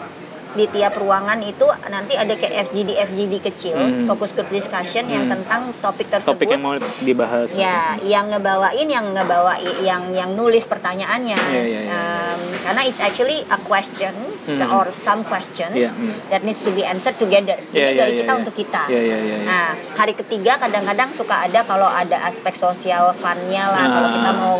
di 0.54 0.66
tiap 0.68 0.94
ruangan 0.96 1.42
itu 1.42 1.66
nanti 1.88 2.14
ada 2.14 2.34
kayak 2.34 2.70
FGD 2.70 2.90
FGD 2.96 3.34
kecil, 3.44 3.74
Hmm. 3.74 4.06
fokus 4.06 4.32
group 4.32 4.50
discussion 4.50 5.06
yang 5.06 5.26
Hmm. 5.26 5.34
tentang 5.36 5.62
topik 5.80 6.08
tersebut. 6.08 6.30
Topik 6.32 6.48
yang 6.48 6.62
mau 6.62 6.74
dibahas. 7.00 7.54
Ya, 7.54 7.98
yang 8.00 8.30
ngebawain, 8.30 8.86
yang 8.86 9.06
ngebawa, 9.12 9.56
yang 9.82 10.10
yang 10.12 10.30
nulis 10.32 10.64
pertanyaannya. 10.64 11.38
Iya, 11.40 11.64
iya, 11.64 11.80
iya. 11.82 11.92
Um, 11.92 12.40
karena 12.62 12.82
it's 12.84 13.00
actually 13.00 13.42
a 13.48 13.58
question 13.60 14.14
Hmm. 14.44 14.60
or 14.70 14.92
some 15.00 15.24
questions 15.24 15.74
Iya, 15.74 15.90
hmm. 15.90 16.30
that 16.30 16.44
needs 16.44 16.62
to 16.62 16.70
be 16.70 16.84
answered 16.84 17.16
together. 17.16 17.58
Jadi 17.66 17.74
Iya, 17.74 17.88
iya, 17.88 17.98
dari 17.98 18.12
iya, 18.12 18.20
kita 18.22 18.32
iya. 18.32 18.40
untuk 18.40 18.54
kita. 18.54 18.84
Iya, 18.88 19.02
iya, 19.02 19.18
iya, 19.18 19.36
iya. 19.36 19.38
Nah, 19.44 19.68
hari 19.96 20.14
ketiga 20.14 20.58
kadang-kadang 20.58 21.10
suka 21.12 21.36
ada 21.42 21.60
kalau 21.64 21.88
ada 21.88 22.18
aspek 22.24 22.54
sosial 22.54 23.10
fun-nya 23.14 23.68
lah. 23.68 23.86
Kalau 23.86 24.02
Nah, 24.04 24.14
kita 24.14 24.32
mau 24.34 24.56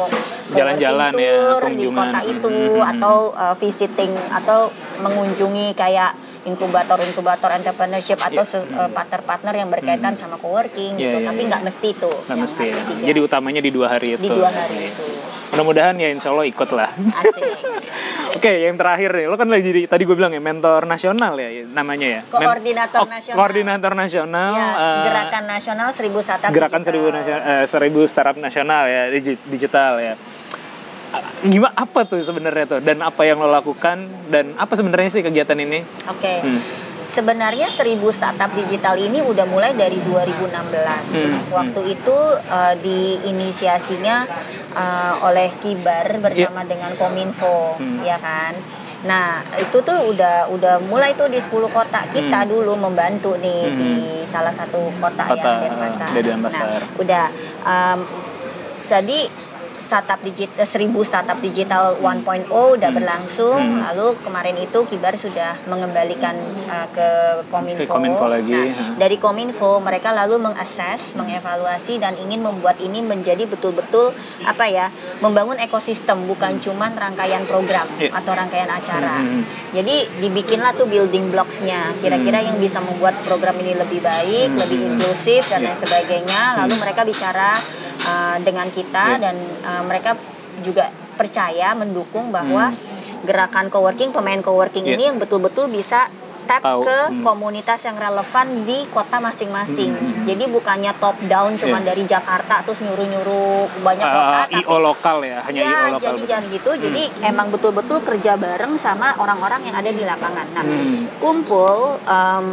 jalan-jalan 0.50 1.12
ya, 1.14 1.32
tour 1.34 1.62
di 1.64 1.68
kunjungan. 1.84 1.94
kota 1.94 2.20
itu 2.24 2.48
Hmm, 2.48 2.60
hmm, 2.64 2.76
hmm. 2.76 2.92
atau 2.92 3.16
uh, 3.34 3.56
visiting 3.56 4.14
atau 4.30 4.60
mengunjungi 4.96 5.74
kayak 5.84 6.12
inkubator-inkubator 6.44 7.50
entrepreneurship 7.54 8.16
atau 8.18 8.44
Iya. 8.44 8.52
se- 8.54 8.68
uh, 8.70 8.88
partner-partner 8.90 9.54
yang 9.54 9.70
berkaitan 9.70 10.14
sama 10.14 10.36
coworking 10.36 10.96
Iya, 10.96 11.02
gitu. 11.02 11.18
iya, 11.18 11.28
Tapi 11.28 11.42
nggak 11.46 11.62
mesti 11.64 11.88
itu. 11.90 12.12
Nggak 12.24 12.40
mesti. 12.40 12.64
ya. 12.66 12.82
Jadi 13.06 13.20
utamanya 13.20 13.60
di 13.60 13.72
dua 13.72 13.88
hari 13.90 14.16
itu. 14.16 14.22
di 14.22 14.30
dua 14.30 14.50
hari 14.50 14.78
itu. 14.90 15.06
Mudah-mudahan 15.54 15.96
ya 15.96 16.10
insya 16.10 16.32
Allah 16.32 16.44
ikut 16.46 16.70
lah. 16.72 16.90
Oke, 18.36 18.50
yang 18.60 18.74
terakhir 18.74 19.14
nih, 19.14 19.26
lo 19.26 19.38
kan 19.38 19.46
lagi 19.46 19.86
tadi 19.86 20.04
gue 20.04 20.16
bilang 20.18 20.34
ya 20.34 20.42
mentor 20.42 20.84
nasional 20.84 21.38
ya 21.38 21.48
namanya 21.70 22.08
ya. 22.10 22.22
Men- 22.26 22.44
Koordinator 22.44 23.00
Oh, 23.00 23.08
nasional. 23.08 23.38
Koordinator 23.38 23.94
nasional. 23.94 24.52
Ya, 24.52 24.68
eh, 24.74 25.04
gerakan 25.06 25.44
nasional 25.46 25.88
seribu 25.92 26.20
startup 26.20 26.50
Gerakan 26.50 26.82
seribu 26.82 27.08
nasional, 27.08 27.44
eh, 27.46 27.66
seribu 27.66 28.00
startup 28.04 28.36
nasional 28.36 28.84
ya 28.86 29.02
digi- 29.10 29.40
digital 29.46 30.02
ya. 30.02 30.14
Gimana 31.44 31.74
apa 31.76 32.00
tuh 32.04 32.20
sebenarnya 32.20 32.66
tuh 32.68 32.80
dan 32.80 32.98
apa 33.00 33.22
yang 33.22 33.38
lo 33.38 33.48
lakukan 33.48 33.98
dan 34.28 34.56
apa 34.56 34.74
sebenarnya 34.74 35.10
sih 35.10 35.22
kegiatan 35.22 35.56
ini? 35.56 35.86
Oke. 36.08 36.34
Hmm. 36.40 36.62
Sebenarnya 37.14 37.70
1000 37.70 37.86
startup 38.10 38.50
digital 38.52 38.98
ini 38.98 39.22
udah 39.22 39.46
mulai 39.46 39.70
dari 39.72 40.02
2016. 40.02 41.14
Hmm, 41.14 41.38
Waktu 41.52 41.82
itu 41.92 42.18
uh, 42.42 42.74
diinisiasinya 42.76 44.26
uh, 44.74 45.22
oleh 45.22 45.54
Kibar 45.62 46.18
bersama 46.18 46.66
dengan 46.66 46.98
Kominfo, 46.98 47.78
Hmm. 47.78 48.02
ya 48.02 48.18
kan. 48.18 48.58
Nah, 49.04 49.44
itu 49.54 49.78
tuh 49.80 50.10
udah 50.10 50.50
udah 50.50 50.82
mulai 50.82 51.14
tuh 51.14 51.28
di 51.28 51.38
10 51.38 51.52
kota. 51.70 52.02
Kita 52.08 52.40
Hmm. 52.40 52.50
dulu 52.50 52.74
membantu 52.74 53.38
nih 53.38 53.62
Hmm. 53.64 53.78
di 53.78 53.92
salah 54.26 54.50
satu 54.50 54.90
kota, 54.98 55.24
Kota, 55.28 55.50
ya 55.60 55.70
Denpasar. 55.70 56.10
di 56.10 56.22
Denpasar. 56.24 56.66
Nah, 56.82 56.98
udah 56.98 57.26
um, 57.62 58.00
jadi 58.84 59.30
startup 59.84 60.20
digital 60.20 60.64
1000 60.64 61.04
startup 61.04 61.38
digital 61.38 61.84
1.0 62.00 62.48
udah 62.74 62.90
Hmm. 62.90 62.98
berlangsung 62.98 63.60
Hmm. 63.60 63.84
lalu 63.84 64.16
kemarin 64.18 64.56
itu 64.58 64.80
Kibar 64.88 65.14
sudah 65.14 65.60
mengembalikan 65.68 66.34
uh, 66.66 66.88
ke 66.90 67.08
Kominfo. 67.48 67.84
Ke 67.84 67.92
Kominfo 67.92 68.26
lagi, 68.26 68.56
Nah, 68.72 68.96
dari 68.96 69.18
Kominfo 69.18 69.78
mereka 69.78 70.10
lalu 70.10 70.40
mengakses, 70.40 71.12
mengevaluasi 71.14 72.00
dan 72.00 72.16
ingin 72.16 72.40
membuat 72.40 72.80
ini 72.80 73.04
menjadi 73.04 73.44
betul-betul 73.44 74.16
apa 74.44 74.66
ya, 74.66 74.88
membangun 75.20 75.60
ekosistem 75.60 76.24
bukan 76.24 76.58
cuman 76.58 76.96
rangkaian 76.96 77.44
program 77.44 77.86
Iya. 77.98 78.10
atau 78.14 78.32
rangkaian 78.32 78.70
acara. 78.70 79.20
Hmm. 79.20 79.44
Jadi 79.72 80.08
dibikinlah 80.20 80.74
tuh 80.74 80.86
building 80.86 81.30
blocks-nya. 81.30 81.92
Kira-kira 82.00 82.40
yang 82.40 82.56
bisa 82.58 82.80
membuat 82.80 83.20
program 83.22 83.58
ini 83.58 83.74
lebih 83.74 84.00
baik, 84.00 84.48
Hmm. 84.50 84.60
lebih 84.60 84.80
inklusif 84.88 85.44
dan 85.48 85.60
Iya. 85.60 85.68
lain 85.68 85.80
sebagainya. 85.80 86.42
Lalu 86.60 86.74
Hmm. 86.74 86.82
mereka 86.82 87.02
bicara 87.04 87.52
uh, 88.02 88.38
dengan 88.40 88.68
kita 88.70 89.06
Iya. 89.14 89.22
dan 89.22 89.36
uh, 89.62 89.84
mereka 89.84 90.18
juga 90.60 90.88
percaya 91.14 91.74
mendukung 91.74 92.30
bahwa 92.30 92.74
gerakan 93.22 93.68
coworking 93.68 94.10
pemain 94.10 94.40
coworking 94.40 94.84
Hmm. 94.84 94.90
Iya. 94.90 94.98
ini 94.98 95.04
yang 95.06 95.18
betul-betul 95.18 95.68
bisa 95.68 96.10
tap 96.44 96.60
Tahu, 96.60 96.84
ke 96.84 97.00
hmm. 97.08 97.24
komunitas 97.24 97.80
yang 97.82 97.96
relevan 97.96 98.68
di 98.68 98.84
kota 98.90 99.16
masing-masing. 99.18 99.96
Hmm, 99.96 100.12
hmm, 100.12 100.26
Jadi 100.26 100.44
bukannya 100.46 100.92
top 100.94 101.16
down 101.24 101.56
cuman 101.56 101.80
Iya. 101.80 101.88
dari 101.88 102.04
Jakarta 102.04 102.60
terus 102.62 102.84
nyuruh-nyuruh 102.84 103.80
banyak 103.80 104.04
kota 104.06 104.28
Ah, 104.28 104.44
tapi 104.44 104.60
IO 104.60 104.76
lokal 104.78 105.18
ya, 105.24 105.40
hanya 105.42 105.60
Iya, 105.62 105.72
IO 105.72 105.88
lokal. 105.88 106.00
jadi 106.02 106.12
betul. 106.14 106.28
jangan 106.28 106.46
gitu. 106.52 106.70
Jadi 106.82 107.02
emang 107.24 107.48
betul-betul 107.48 107.98
kerja 108.04 108.36
bareng 108.36 108.76
sama 108.76 109.16
orang-orang 109.16 109.64
yang 109.64 109.76
ada 109.78 109.88
di 109.90 110.04
lapangan. 110.04 110.48
Nah, 110.52 110.64
Hmm. 110.64 111.08
kumpul 111.18 111.78
em, 112.04 112.46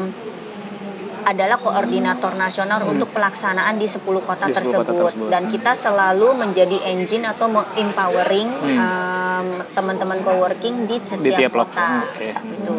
adalah 1.23 1.57
koordinator 1.57 2.33
nasional 2.35 2.85
untuk 2.85 3.11
pelaksanaan 3.11 3.77
di 3.77 3.87
10 3.87 4.01
kota, 4.21 4.47
Hmm. 4.47 4.53
Di 4.53 4.63
10 4.63 4.81
kota 4.81 4.93
tersebut. 4.93 5.11
tersebut. 5.11 5.29
dan 5.29 5.43
kita 5.47 5.73
selalu 5.75 6.29
menjadi 6.35 6.77
engine 6.85 7.25
atau 7.25 7.47
empowering 7.75 8.51
Hmm. 8.51 9.65
teman-teman 9.71 10.19
coworking 10.21 10.85
di 10.85 10.97
setiap 11.01 11.21
Di 11.21 11.31
tiap 11.33 11.53
kota. 11.55 12.05
Oke. 12.07 12.31
Gitu. 12.31 12.75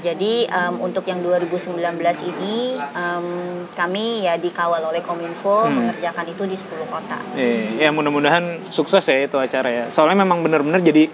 Jadi 0.00 0.44
em, 0.44 0.74
untuk 0.78 1.00
yang 1.02 1.18
2019 1.18 1.80
ini 2.20 2.76
em, 2.76 3.26
kami 3.72 4.20
ya 4.20 4.36
dikawal 4.36 4.84
oleh 4.84 5.00
Kominfo 5.00 5.64
Hmm. 5.64 5.80
mengerjakan 5.80 6.28
itu 6.28 6.44
di 6.44 6.56
10 6.56 6.84
kota. 6.84 7.16
Eh, 7.34 7.80
ya 7.80 7.88
mudah-mudahan 7.88 8.68
sukses 8.68 9.00
ya 9.02 9.24
itu 9.24 9.36
acara 9.36 9.66
ya. 9.66 9.84
Soalnya 9.88 10.20
memang 10.20 10.44
benar-benar 10.44 10.80
jadi 10.80 11.08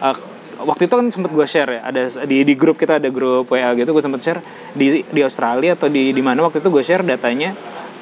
uh, 0.00 0.16
waktu 0.62 0.86
itu 0.86 0.94
kan 0.94 1.06
sempet 1.08 1.30
gue 1.30 1.46
share 1.46 1.70
ya 1.70 1.80
ada 1.82 2.00
di 2.24 2.42
di 2.42 2.54
grup 2.54 2.76
kita 2.76 2.96
ada 2.96 3.08
grup 3.08 3.48
WA 3.48 3.72
gitu 3.72 3.90
gue 3.90 4.00
sempet 4.00 4.20
share 4.20 4.40
di 4.72 5.00
di 5.02 5.20
Australia 5.20 5.72
atau 5.72 5.86
di 5.86 6.10
di 6.10 6.20
mana 6.20 6.42
waktu 6.42 6.58
itu 6.58 6.68
gue 6.68 6.80
share 6.80 7.02
datanya 7.02 7.56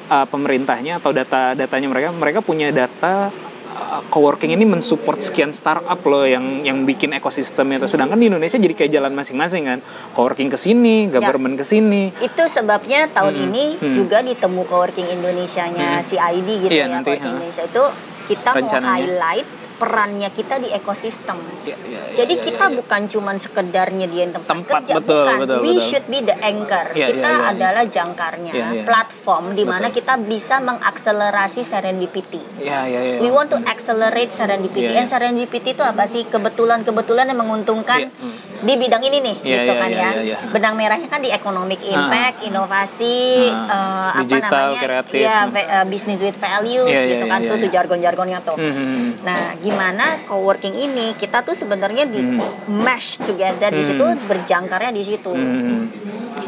uh, 0.07 0.25
pemerintahnya 0.25 0.97
atau 0.97 1.11
data 1.11 1.53
datanya 1.53 1.87
mereka 1.87 2.09
mereka 2.11 2.39
punya 2.39 2.69
data 2.69 3.31
uh, 3.69 4.01
coworking 4.07 4.51
ini 4.51 4.65
mensupport 4.65 5.17
sekian 5.17 5.49
startup 5.49 5.99
loh 6.03 6.23
yang 6.23 6.61
yang 6.61 6.83
bikin 6.83 7.13
ekosistemnya 7.13 7.79
itu 7.79 7.87
sedangkan 7.87 8.17
di 8.17 8.27
Indonesia 8.27 8.55
jadi 8.55 8.73
kayak 8.73 8.91
jalan 8.91 9.13
masing-masing 9.13 9.63
kan 9.65 9.79
coworking 10.11 10.49
ke 10.49 10.57
sini 10.57 11.07
government 11.07 11.55
ke 11.55 11.63
sini 11.63 12.11
Itu 12.19 12.43
sebabnya 12.47 13.07
tahun 13.09 13.33
Hmm, 13.35 13.45
ini 13.47 13.65
hmm. 13.77 13.95
juga 13.95 14.19
ditemu 14.19 14.61
coworking 14.65 15.07
Indonesia-nya 15.07 16.03
CID 16.03 16.47
gitu 16.67 16.71
Iya, 16.71 16.85
ya 16.85 16.91
nanti, 16.91 17.15
coworking 17.15 17.23
ha. 17.23 17.35
Indonesia 17.37 17.63
itu 17.63 17.83
kita 18.27 18.49
mau 18.51 18.57
Rencananya. 18.59 18.91
highlight 18.93 19.47
perannya 19.79 20.27
kita 20.29 20.59
di 20.59 20.67
ekosistem. 20.69 21.39
Ya, 21.63 21.73
ya, 21.79 21.99
ya, 22.03 22.15
Jadi 22.17 22.33
ya, 22.33 22.43
kita 22.43 22.65
ya, 22.65 22.69
ya. 22.69 22.77
bukan 22.77 23.01
cuman 23.07 23.35
sekedar 23.37 23.87
nyediain 23.89 24.29
tempat, 24.29 24.51
Tempat, 24.51 24.81
kerja, 24.83 24.93
betul, 24.93 25.23
bukan. 25.23 25.37
betul, 25.39 25.57
We 25.57 25.71
betul. 25.71 25.81
should 25.81 26.05
be 26.05 26.19
the 26.21 26.35
anchor. 26.37 26.85
Ya, 26.91 27.07
kita 27.07 27.23
ya, 27.23 27.31
ya, 27.31 27.39
ya. 27.39 27.49
adalah 27.49 27.83
jangkarnya, 27.87 28.51
Ya, 28.51 28.67
ya. 28.69 28.83
platform 28.83 29.45
di 29.53 29.63
mana 29.63 29.87
kita 29.89 30.19
bisa 30.19 30.59
mengakselerasi 30.59 31.63
serendipity. 31.63 32.43
ya 32.59 32.83
ya 32.83 32.99
ya 32.99 33.15
We 33.19 33.31
want 33.31 33.47
to 33.49 33.63
accelerate 33.63 34.29
serendipity. 34.31 34.89
Iya, 34.89 34.99
And 34.99 35.07
serendipity 35.07 35.71
itu 35.71 35.81
apa 35.81 36.03
sih? 36.05 36.25
Kebetulan-kebetulan 36.25 37.25
yang 37.25 37.39
menguntungkan 37.39 37.99
Iya, 38.01 38.11
hmm. 38.11 38.35
di 38.59 38.73
bidang 38.75 38.99
ini 39.01 39.17
nih, 39.21 39.35
Iya, 39.39 39.55
gitu 39.61 39.71
iya, 39.71 39.79
kan 39.79 39.89
iya, 39.89 39.97
ya. 39.97 40.09
iya, 40.11 40.21
iya. 40.35 40.37
Benang 40.49 40.75
merahnya 40.75 41.07
kan 41.07 41.21
di 41.21 41.29
economic 41.29 41.79
impact, 41.81 42.43
inovasi, 42.43 43.47
Ah, 43.47 44.11
eh, 44.11 44.23
digital, 44.23 44.43
apa 44.43 44.59
namanya? 44.67 44.81
kreatif. 44.81 45.21
Iya, 45.21 45.37
va- 45.47 45.69
eh, 45.71 45.85
business 45.87 46.19
with 46.19 46.35
values 46.37 46.89
Iya, 46.89 46.99
iya, 46.99 47.11
gitu 47.13 47.25
kan. 47.25 47.39
iya, 47.39 47.47
tuh 47.47 47.55
iya. 47.55 47.63
tuh 47.63 47.69
jargon-jargonnya 47.69 48.39
tuh. 48.41 48.57
Hmm, 48.57 48.73
hmm. 48.73 49.07
Nah, 49.21 49.43
gimana 49.69 50.17
coworking 50.25 50.73
ini 50.73 51.13
kita 51.13 51.45
tuh 51.45 51.53
sebenarnya 51.53 52.09
di 52.09 52.17
Hmm. 52.17 52.41
mesh 52.81 53.21
together 53.21 53.69
di 53.69 53.85
Hmm. 53.85 53.89
situ 53.93 54.05
berjangkarnya 54.25 54.91
di 54.91 55.03
situ. 55.05 55.29
Hmm. 55.29 55.85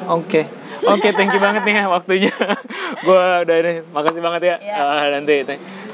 Oke, 0.10 0.50
oke, 0.82 1.08
thank 1.14 1.30
you 1.32 1.40
banget 1.40 1.62
nih 1.62 1.76
ya 1.78 1.86
waktunya. 1.88 2.34
gue 3.06 3.24
udah 3.46 3.56
ini, 3.62 3.74
makasih 3.94 4.20
banget 4.20 4.42
ya. 4.44 4.56
Ya. 4.58 4.76
Eh, 4.82 5.08
nanti 5.14 5.36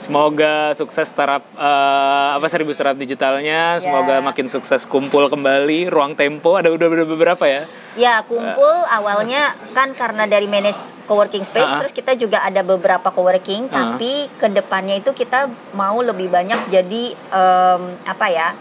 semoga 0.07 0.71
sukses 0.71 1.03
startup 1.05 1.43
eh, 1.51 2.29
apa 2.33 2.47
seribu 2.47 2.71
startup 2.71 2.95
digitalnya. 2.95 3.75
Semoga 3.77 4.17
Ya. 4.17 4.23
makin 4.23 4.47
sukses 4.47 4.87
kumpul 4.87 5.27
kembali. 5.27 5.91
Ruang 5.91 6.15
Tempo 6.15 6.55
ada 6.55 6.71
udah 6.71 6.87
beberapa 7.03 7.43
ya. 7.43 7.67
Ya, 7.93 8.23
kumpul 8.23 8.87
awalnya 8.87 9.51
kan 9.73 9.91
karena 9.91 10.23
dari 10.23 10.47
manage 10.47 10.77
coworking 11.03 11.43
space 11.43 11.63
Ah. 11.65 11.79
terus 11.79 11.91
kita 11.91 12.13
juga 12.13 12.39
ada 12.39 12.59
beberapa 12.61 13.07
coworking 13.07 13.67
Ah. 13.67 13.95
tapi 13.95 14.27
ke 14.33 14.47
depannya 14.49 14.99
itu 14.99 15.11
kita 15.11 15.47
mau 15.71 15.99
lebih 15.99 16.27
banyak 16.27 16.67
jadi 16.67 17.03
em, 17.15 17.81
apa 18.03 18.27
ya? 18.27 18.51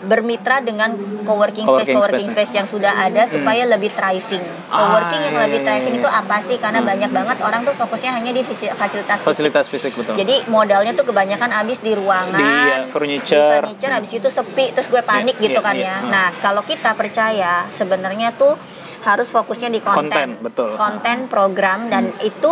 Bermitra 0.00 0.60
dengan 0.60 0.94
coworking 1.24 1.66
space 1.66 1.90
Coworking 1.90 1.96
coworking 1.96 2.30
space-nya. 2.30 2.34
space 2.38 2.52
yang 2.54 2.66
sudah 2.66 2.92
ada 2.94 3.22
supaya 3.26 3.62
lebih 3.66 3.90
thriving. 3.90 4.44
Coworking 4.68 5.20
yang 5.20 5.34
iya, 5.34 5.42
lebih 5.42 5.58
iya, 5.58 5.66
thriving 5.66 5.94
iya. 5.94 6.00
itu 6.00 6.08
apa 6.08 6.36
sih? 6.42 6.56
Karena 6.56 6.80
banyak 6.80 7.10
banget 7.10 7.36
orang 7.40 7.60
tuh 7.62 7.74
fokusnya 7.74 8.10
hanya 8.12 8.30
di 8.30 8.42
fisi- 8.42 8.70
fasilitas 8.70 9.16
fisik. 9.16 9.28
Fasilitas 9.28 9.66
fisik 9.66 9.92
betul. 9.92 10.14
Jadi 10.14 10.46
modalnya 10.46 10.94
tuh 10.94 11.02
kebanyakan 11.04 11.50
habis 11.50 11.78
di 11.78 11.92
ruangan, 11.92 12.38
Di, 12.38 12.46
ya, 12.46 12.78
furniture. 12.88 13.42
di 13.42 13.58
furniture 13.66 13.92
habis 13.92 14.10
itu 14.12 14.28
sepi 14.28 14.64
terus 14.70 14.86
gue 14.86 15.02
panik 15.02 15.34
Iya, 15.34 15.44
gitu 15.44 15.58
iya, 15.58 15.66
kan 15.66 15.74
iya. 15.74 15.86
ya. 15.88 15.96
Nah, 16.06 16.28
kalau 16.38 16.62
kita 16.62 16.94
percaya 16.94 17.66
sebenarnya 17.72 18.30
tuh 18.32 18.54
harus 19.00 19.26
fokusnya 19.26 19.68
di 19.68 19.80
konten. 19.80 20.06
Konten, 20.06 20.28
betul. 20.40 20.70
Konten, 20.74 21.26
program 21.26 21.86
dan 21.86 22.14
itu 22.20 22.50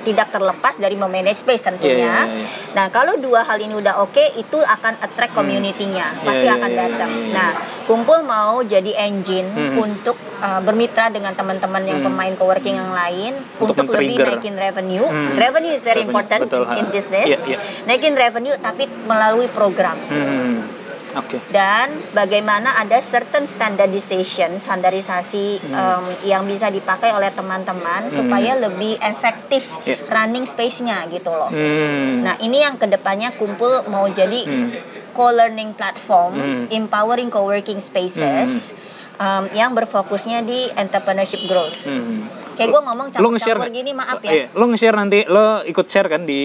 tidak 0.00 0.32
terlepas 0.32 0.74
dari 0.76 0.96
memanage 0.96 1.44
space 1.44 1.60
tentunya. 1.60 2.24
iya, 2.24 2.24
iya. 2.24 2.46
Nah, 2.72 2.86
kalau 2.88 3.16
dua 3.16 3.44
hal 3.44 3.58
ini 3.58 3.74
udah 3.74 4.00
oke, 4.00 4.24
itu 4.34 4.58
akan 4.58 4.96
attract 4.98 5.32
community-nya, 5.32 6.16
pasti 6.20 6.44
Iya, 6.44 6.56
iya, 6.56 6.58
akan 6.58 6.70
iya, 6.70 6.78
datang. 6.80 7.10
iya, 7.10 7.20
iya. 7.20 7.34
Nah, 7.34 7.50
kumpul 7.84 8.18
mau 8.22 8.60
jadi 8.62 8.92
engine 8.96 9.48
Hmm. 9.50 9.76
untuk 9.78 10.16
uh, 10.40 10.60
bermitra 10.60 11.08
dengan 11.08 11.36
teman-teman 11.36 11.84
yang 11.84 12.00
Hmm. 12.00 12.08
pemain 12.08 12.32
coworking 12.32 12.76
yang 12.76 12.92
lain 12.92 13.32
Untuk 13.58 13.76
untuk, 13.76 13.94
lebih 13.94 14.16
naikin 14.16 14.56
revenue. 14.56 15.04
Hmm. 15.04 15.36
Revenue 15.36 15.72
is 15.72 15.82
very 15.82 16.00
Revenue, 16.00 16.10
important 16.10 16.40
betul, 16.48 16.64
in 16.74 16.86
business. 16.88 17.26
Iya, 17.28 17.38
iya. 17.44 17.58
Naikin 17.84 18.16
revenue 18.16 18.56
tapi 18.56 18.88
melalui 19.04 19.52
program. 19.52 20.00
Hmm. 20.08 20.79
Oke. 21.18 21.42
Dan 21.50 22.06
bagaimana 22.14 22.78
ada 22.78 23.02
certain 23.02 23.46
standardization, 23.46 24.62
standarisasi 24.62 25.58
Hmm. 25.58 25.74
um, 25.74 26.04
yang 26.22 26.46
bisa 26.46 26.70
dipakai 26.70 27.10
oleh 27.10 27.34
teman-teman 27.34 28.10
supaya 28.14 28.54
lebih 28.54 28.94
efektif 29.02 29.66
Iya. 29.82 30.06
running 30.06 30.46
space-nya 30.46 31.06
gitu 31.10 31.34
loh. 31.34 31.50
Hmm. 31.50 32.22
Nah, 32.22 32.38
ini 32.38 32.62
yang 32.62 32.78
ke 32.78 32.86
depannya 32.86 33.34
kumpul 33.34 33.82
mau 33.90 34.06
jadi 34.06 34.46
Hmm. 34.46 34.70
co-learning 35.10 35.74
platform, 35.74 36.32
Hmm. 36.38 36.64
empowering 36.70 37.28
co-working 37.28 37.82
spaces 37.82 38.70
um, 39.18 39.50
yang 39.52 39.74
berfokusnya 39.74 40.46
di 40.46 40.70
entrepreneurship 40.72 41.42
growth. 41.44 41.76
Hmm. 41.82 42.30
Kayak 42.54 42.76
gue 42.76 42.82
ngomong 42.86 43.06
campur-campur 43.10 43.68
gini, 43.72 43.90
maaf 43.90 44.20
ya. 44.20 44.30
Iya, 44.30 44.46
lo 44.52 44.64
nge-share 44.68 44.96
nanti, 44.96 45.24
lo 45.26 45.64
ikut 45.64 45.86
share 45.88 46.08
kan 46.08 46.22
di 46.22 46.42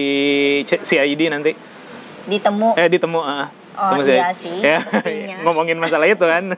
CID 0.64 1.28
nanti. 1.28 1.52
Ditemu 2.26 2.74
Eh 2.74 2.88
ditemu 2.90 3.20
ah. 3.22 3.46
Oh, 3.76 3.92
Temu 3.92 4.02
iya 4.02 4.08
saya. 4.08 4.28
sih, 4.34 4.56
Ya, 4.58 4.78
ngomongin 5.44 5.76
masalah 5.76 6.04
itu 6.04 6.20
kan. 6.20 6.56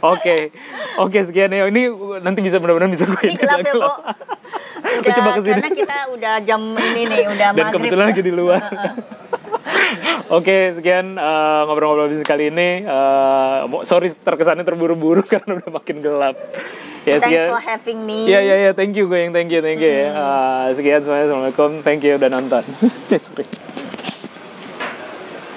Oke. 0.00 0.50
Oke, 0.96 1.20
sekian 1.20 1.48
ya. 1.48 1.64
Ini 1.64 1.92
nanti 2.20 2.40
bisa 2.40 2.56
benar-benar 2.56 2.88
bisa 2.88 3.04
gue 3.04 3.20
Ini 3.22 3.36
gelap 3.36 3.60
ya, 3.60 3.72
Bo. 3.74 3.92
Gue 4.96 5.12
coba 5.12 5.30
ke 5.32 5.40
sini. 5.42 5.58
Karena 5.58 5.72
kita 5.74 5.96
udah 6.08 6.34
jam 6.40 6.60
ini 6.72 7.02
nih, 7.04 7.22
udah 7.28 7.48
Dan 7.52 7.60
maghrib. 7.60 7.74
kebetulan 7.76 8.06
lagi 8.08 8.22
di 8.22 8.32
luar. 8.32 8.62
Oke, 10.28 10.72
sekian 10.72 11.14
eh, 11.14 11.60
ngobrol-ngobrol 11.62 12.08
bisnis 12.08 12.24
kali 12.24 12.48
ini. 12.48 12.88
Mo- 13.66 13.84
sorry 13.84 14.08
terkesannya 14.10 14.62
terburu-buru 14.62 15.20
karena 15.24 15.58
udah 15.58 15.70
makin 15.70 16.00
gelap. 16.00 16.40
Ya, 17.04 17.20
Thanks 17.20 17.28
sekian. 17.28 17.48
for 17.48 17.60
having 17.60 17.98
me. 18.00 18.24
Iya, 18.24 18.40
iya, 18.40 18.56
iya. 18.58 18.70
Thank 18.72 18.96
you, 18.96 19.06
gue 19.06 19.20
yang 19.20 19.30
thank 19.30 19.46
you, 19.48 19.60
thank 19.60 19.78
you 19.78 19.92
ya. 19.92 20.08
Eh, 20.08 20.66
sekian 20.72 21.00
semuanya. 21.02 21.28
Assalamualaikum. 21.28 21.70
Thank 21.82 22.00
you 22.02 22.16
udah 22.16 22.30
nonton. 22.32 22.64
sorry. 23.12 23.44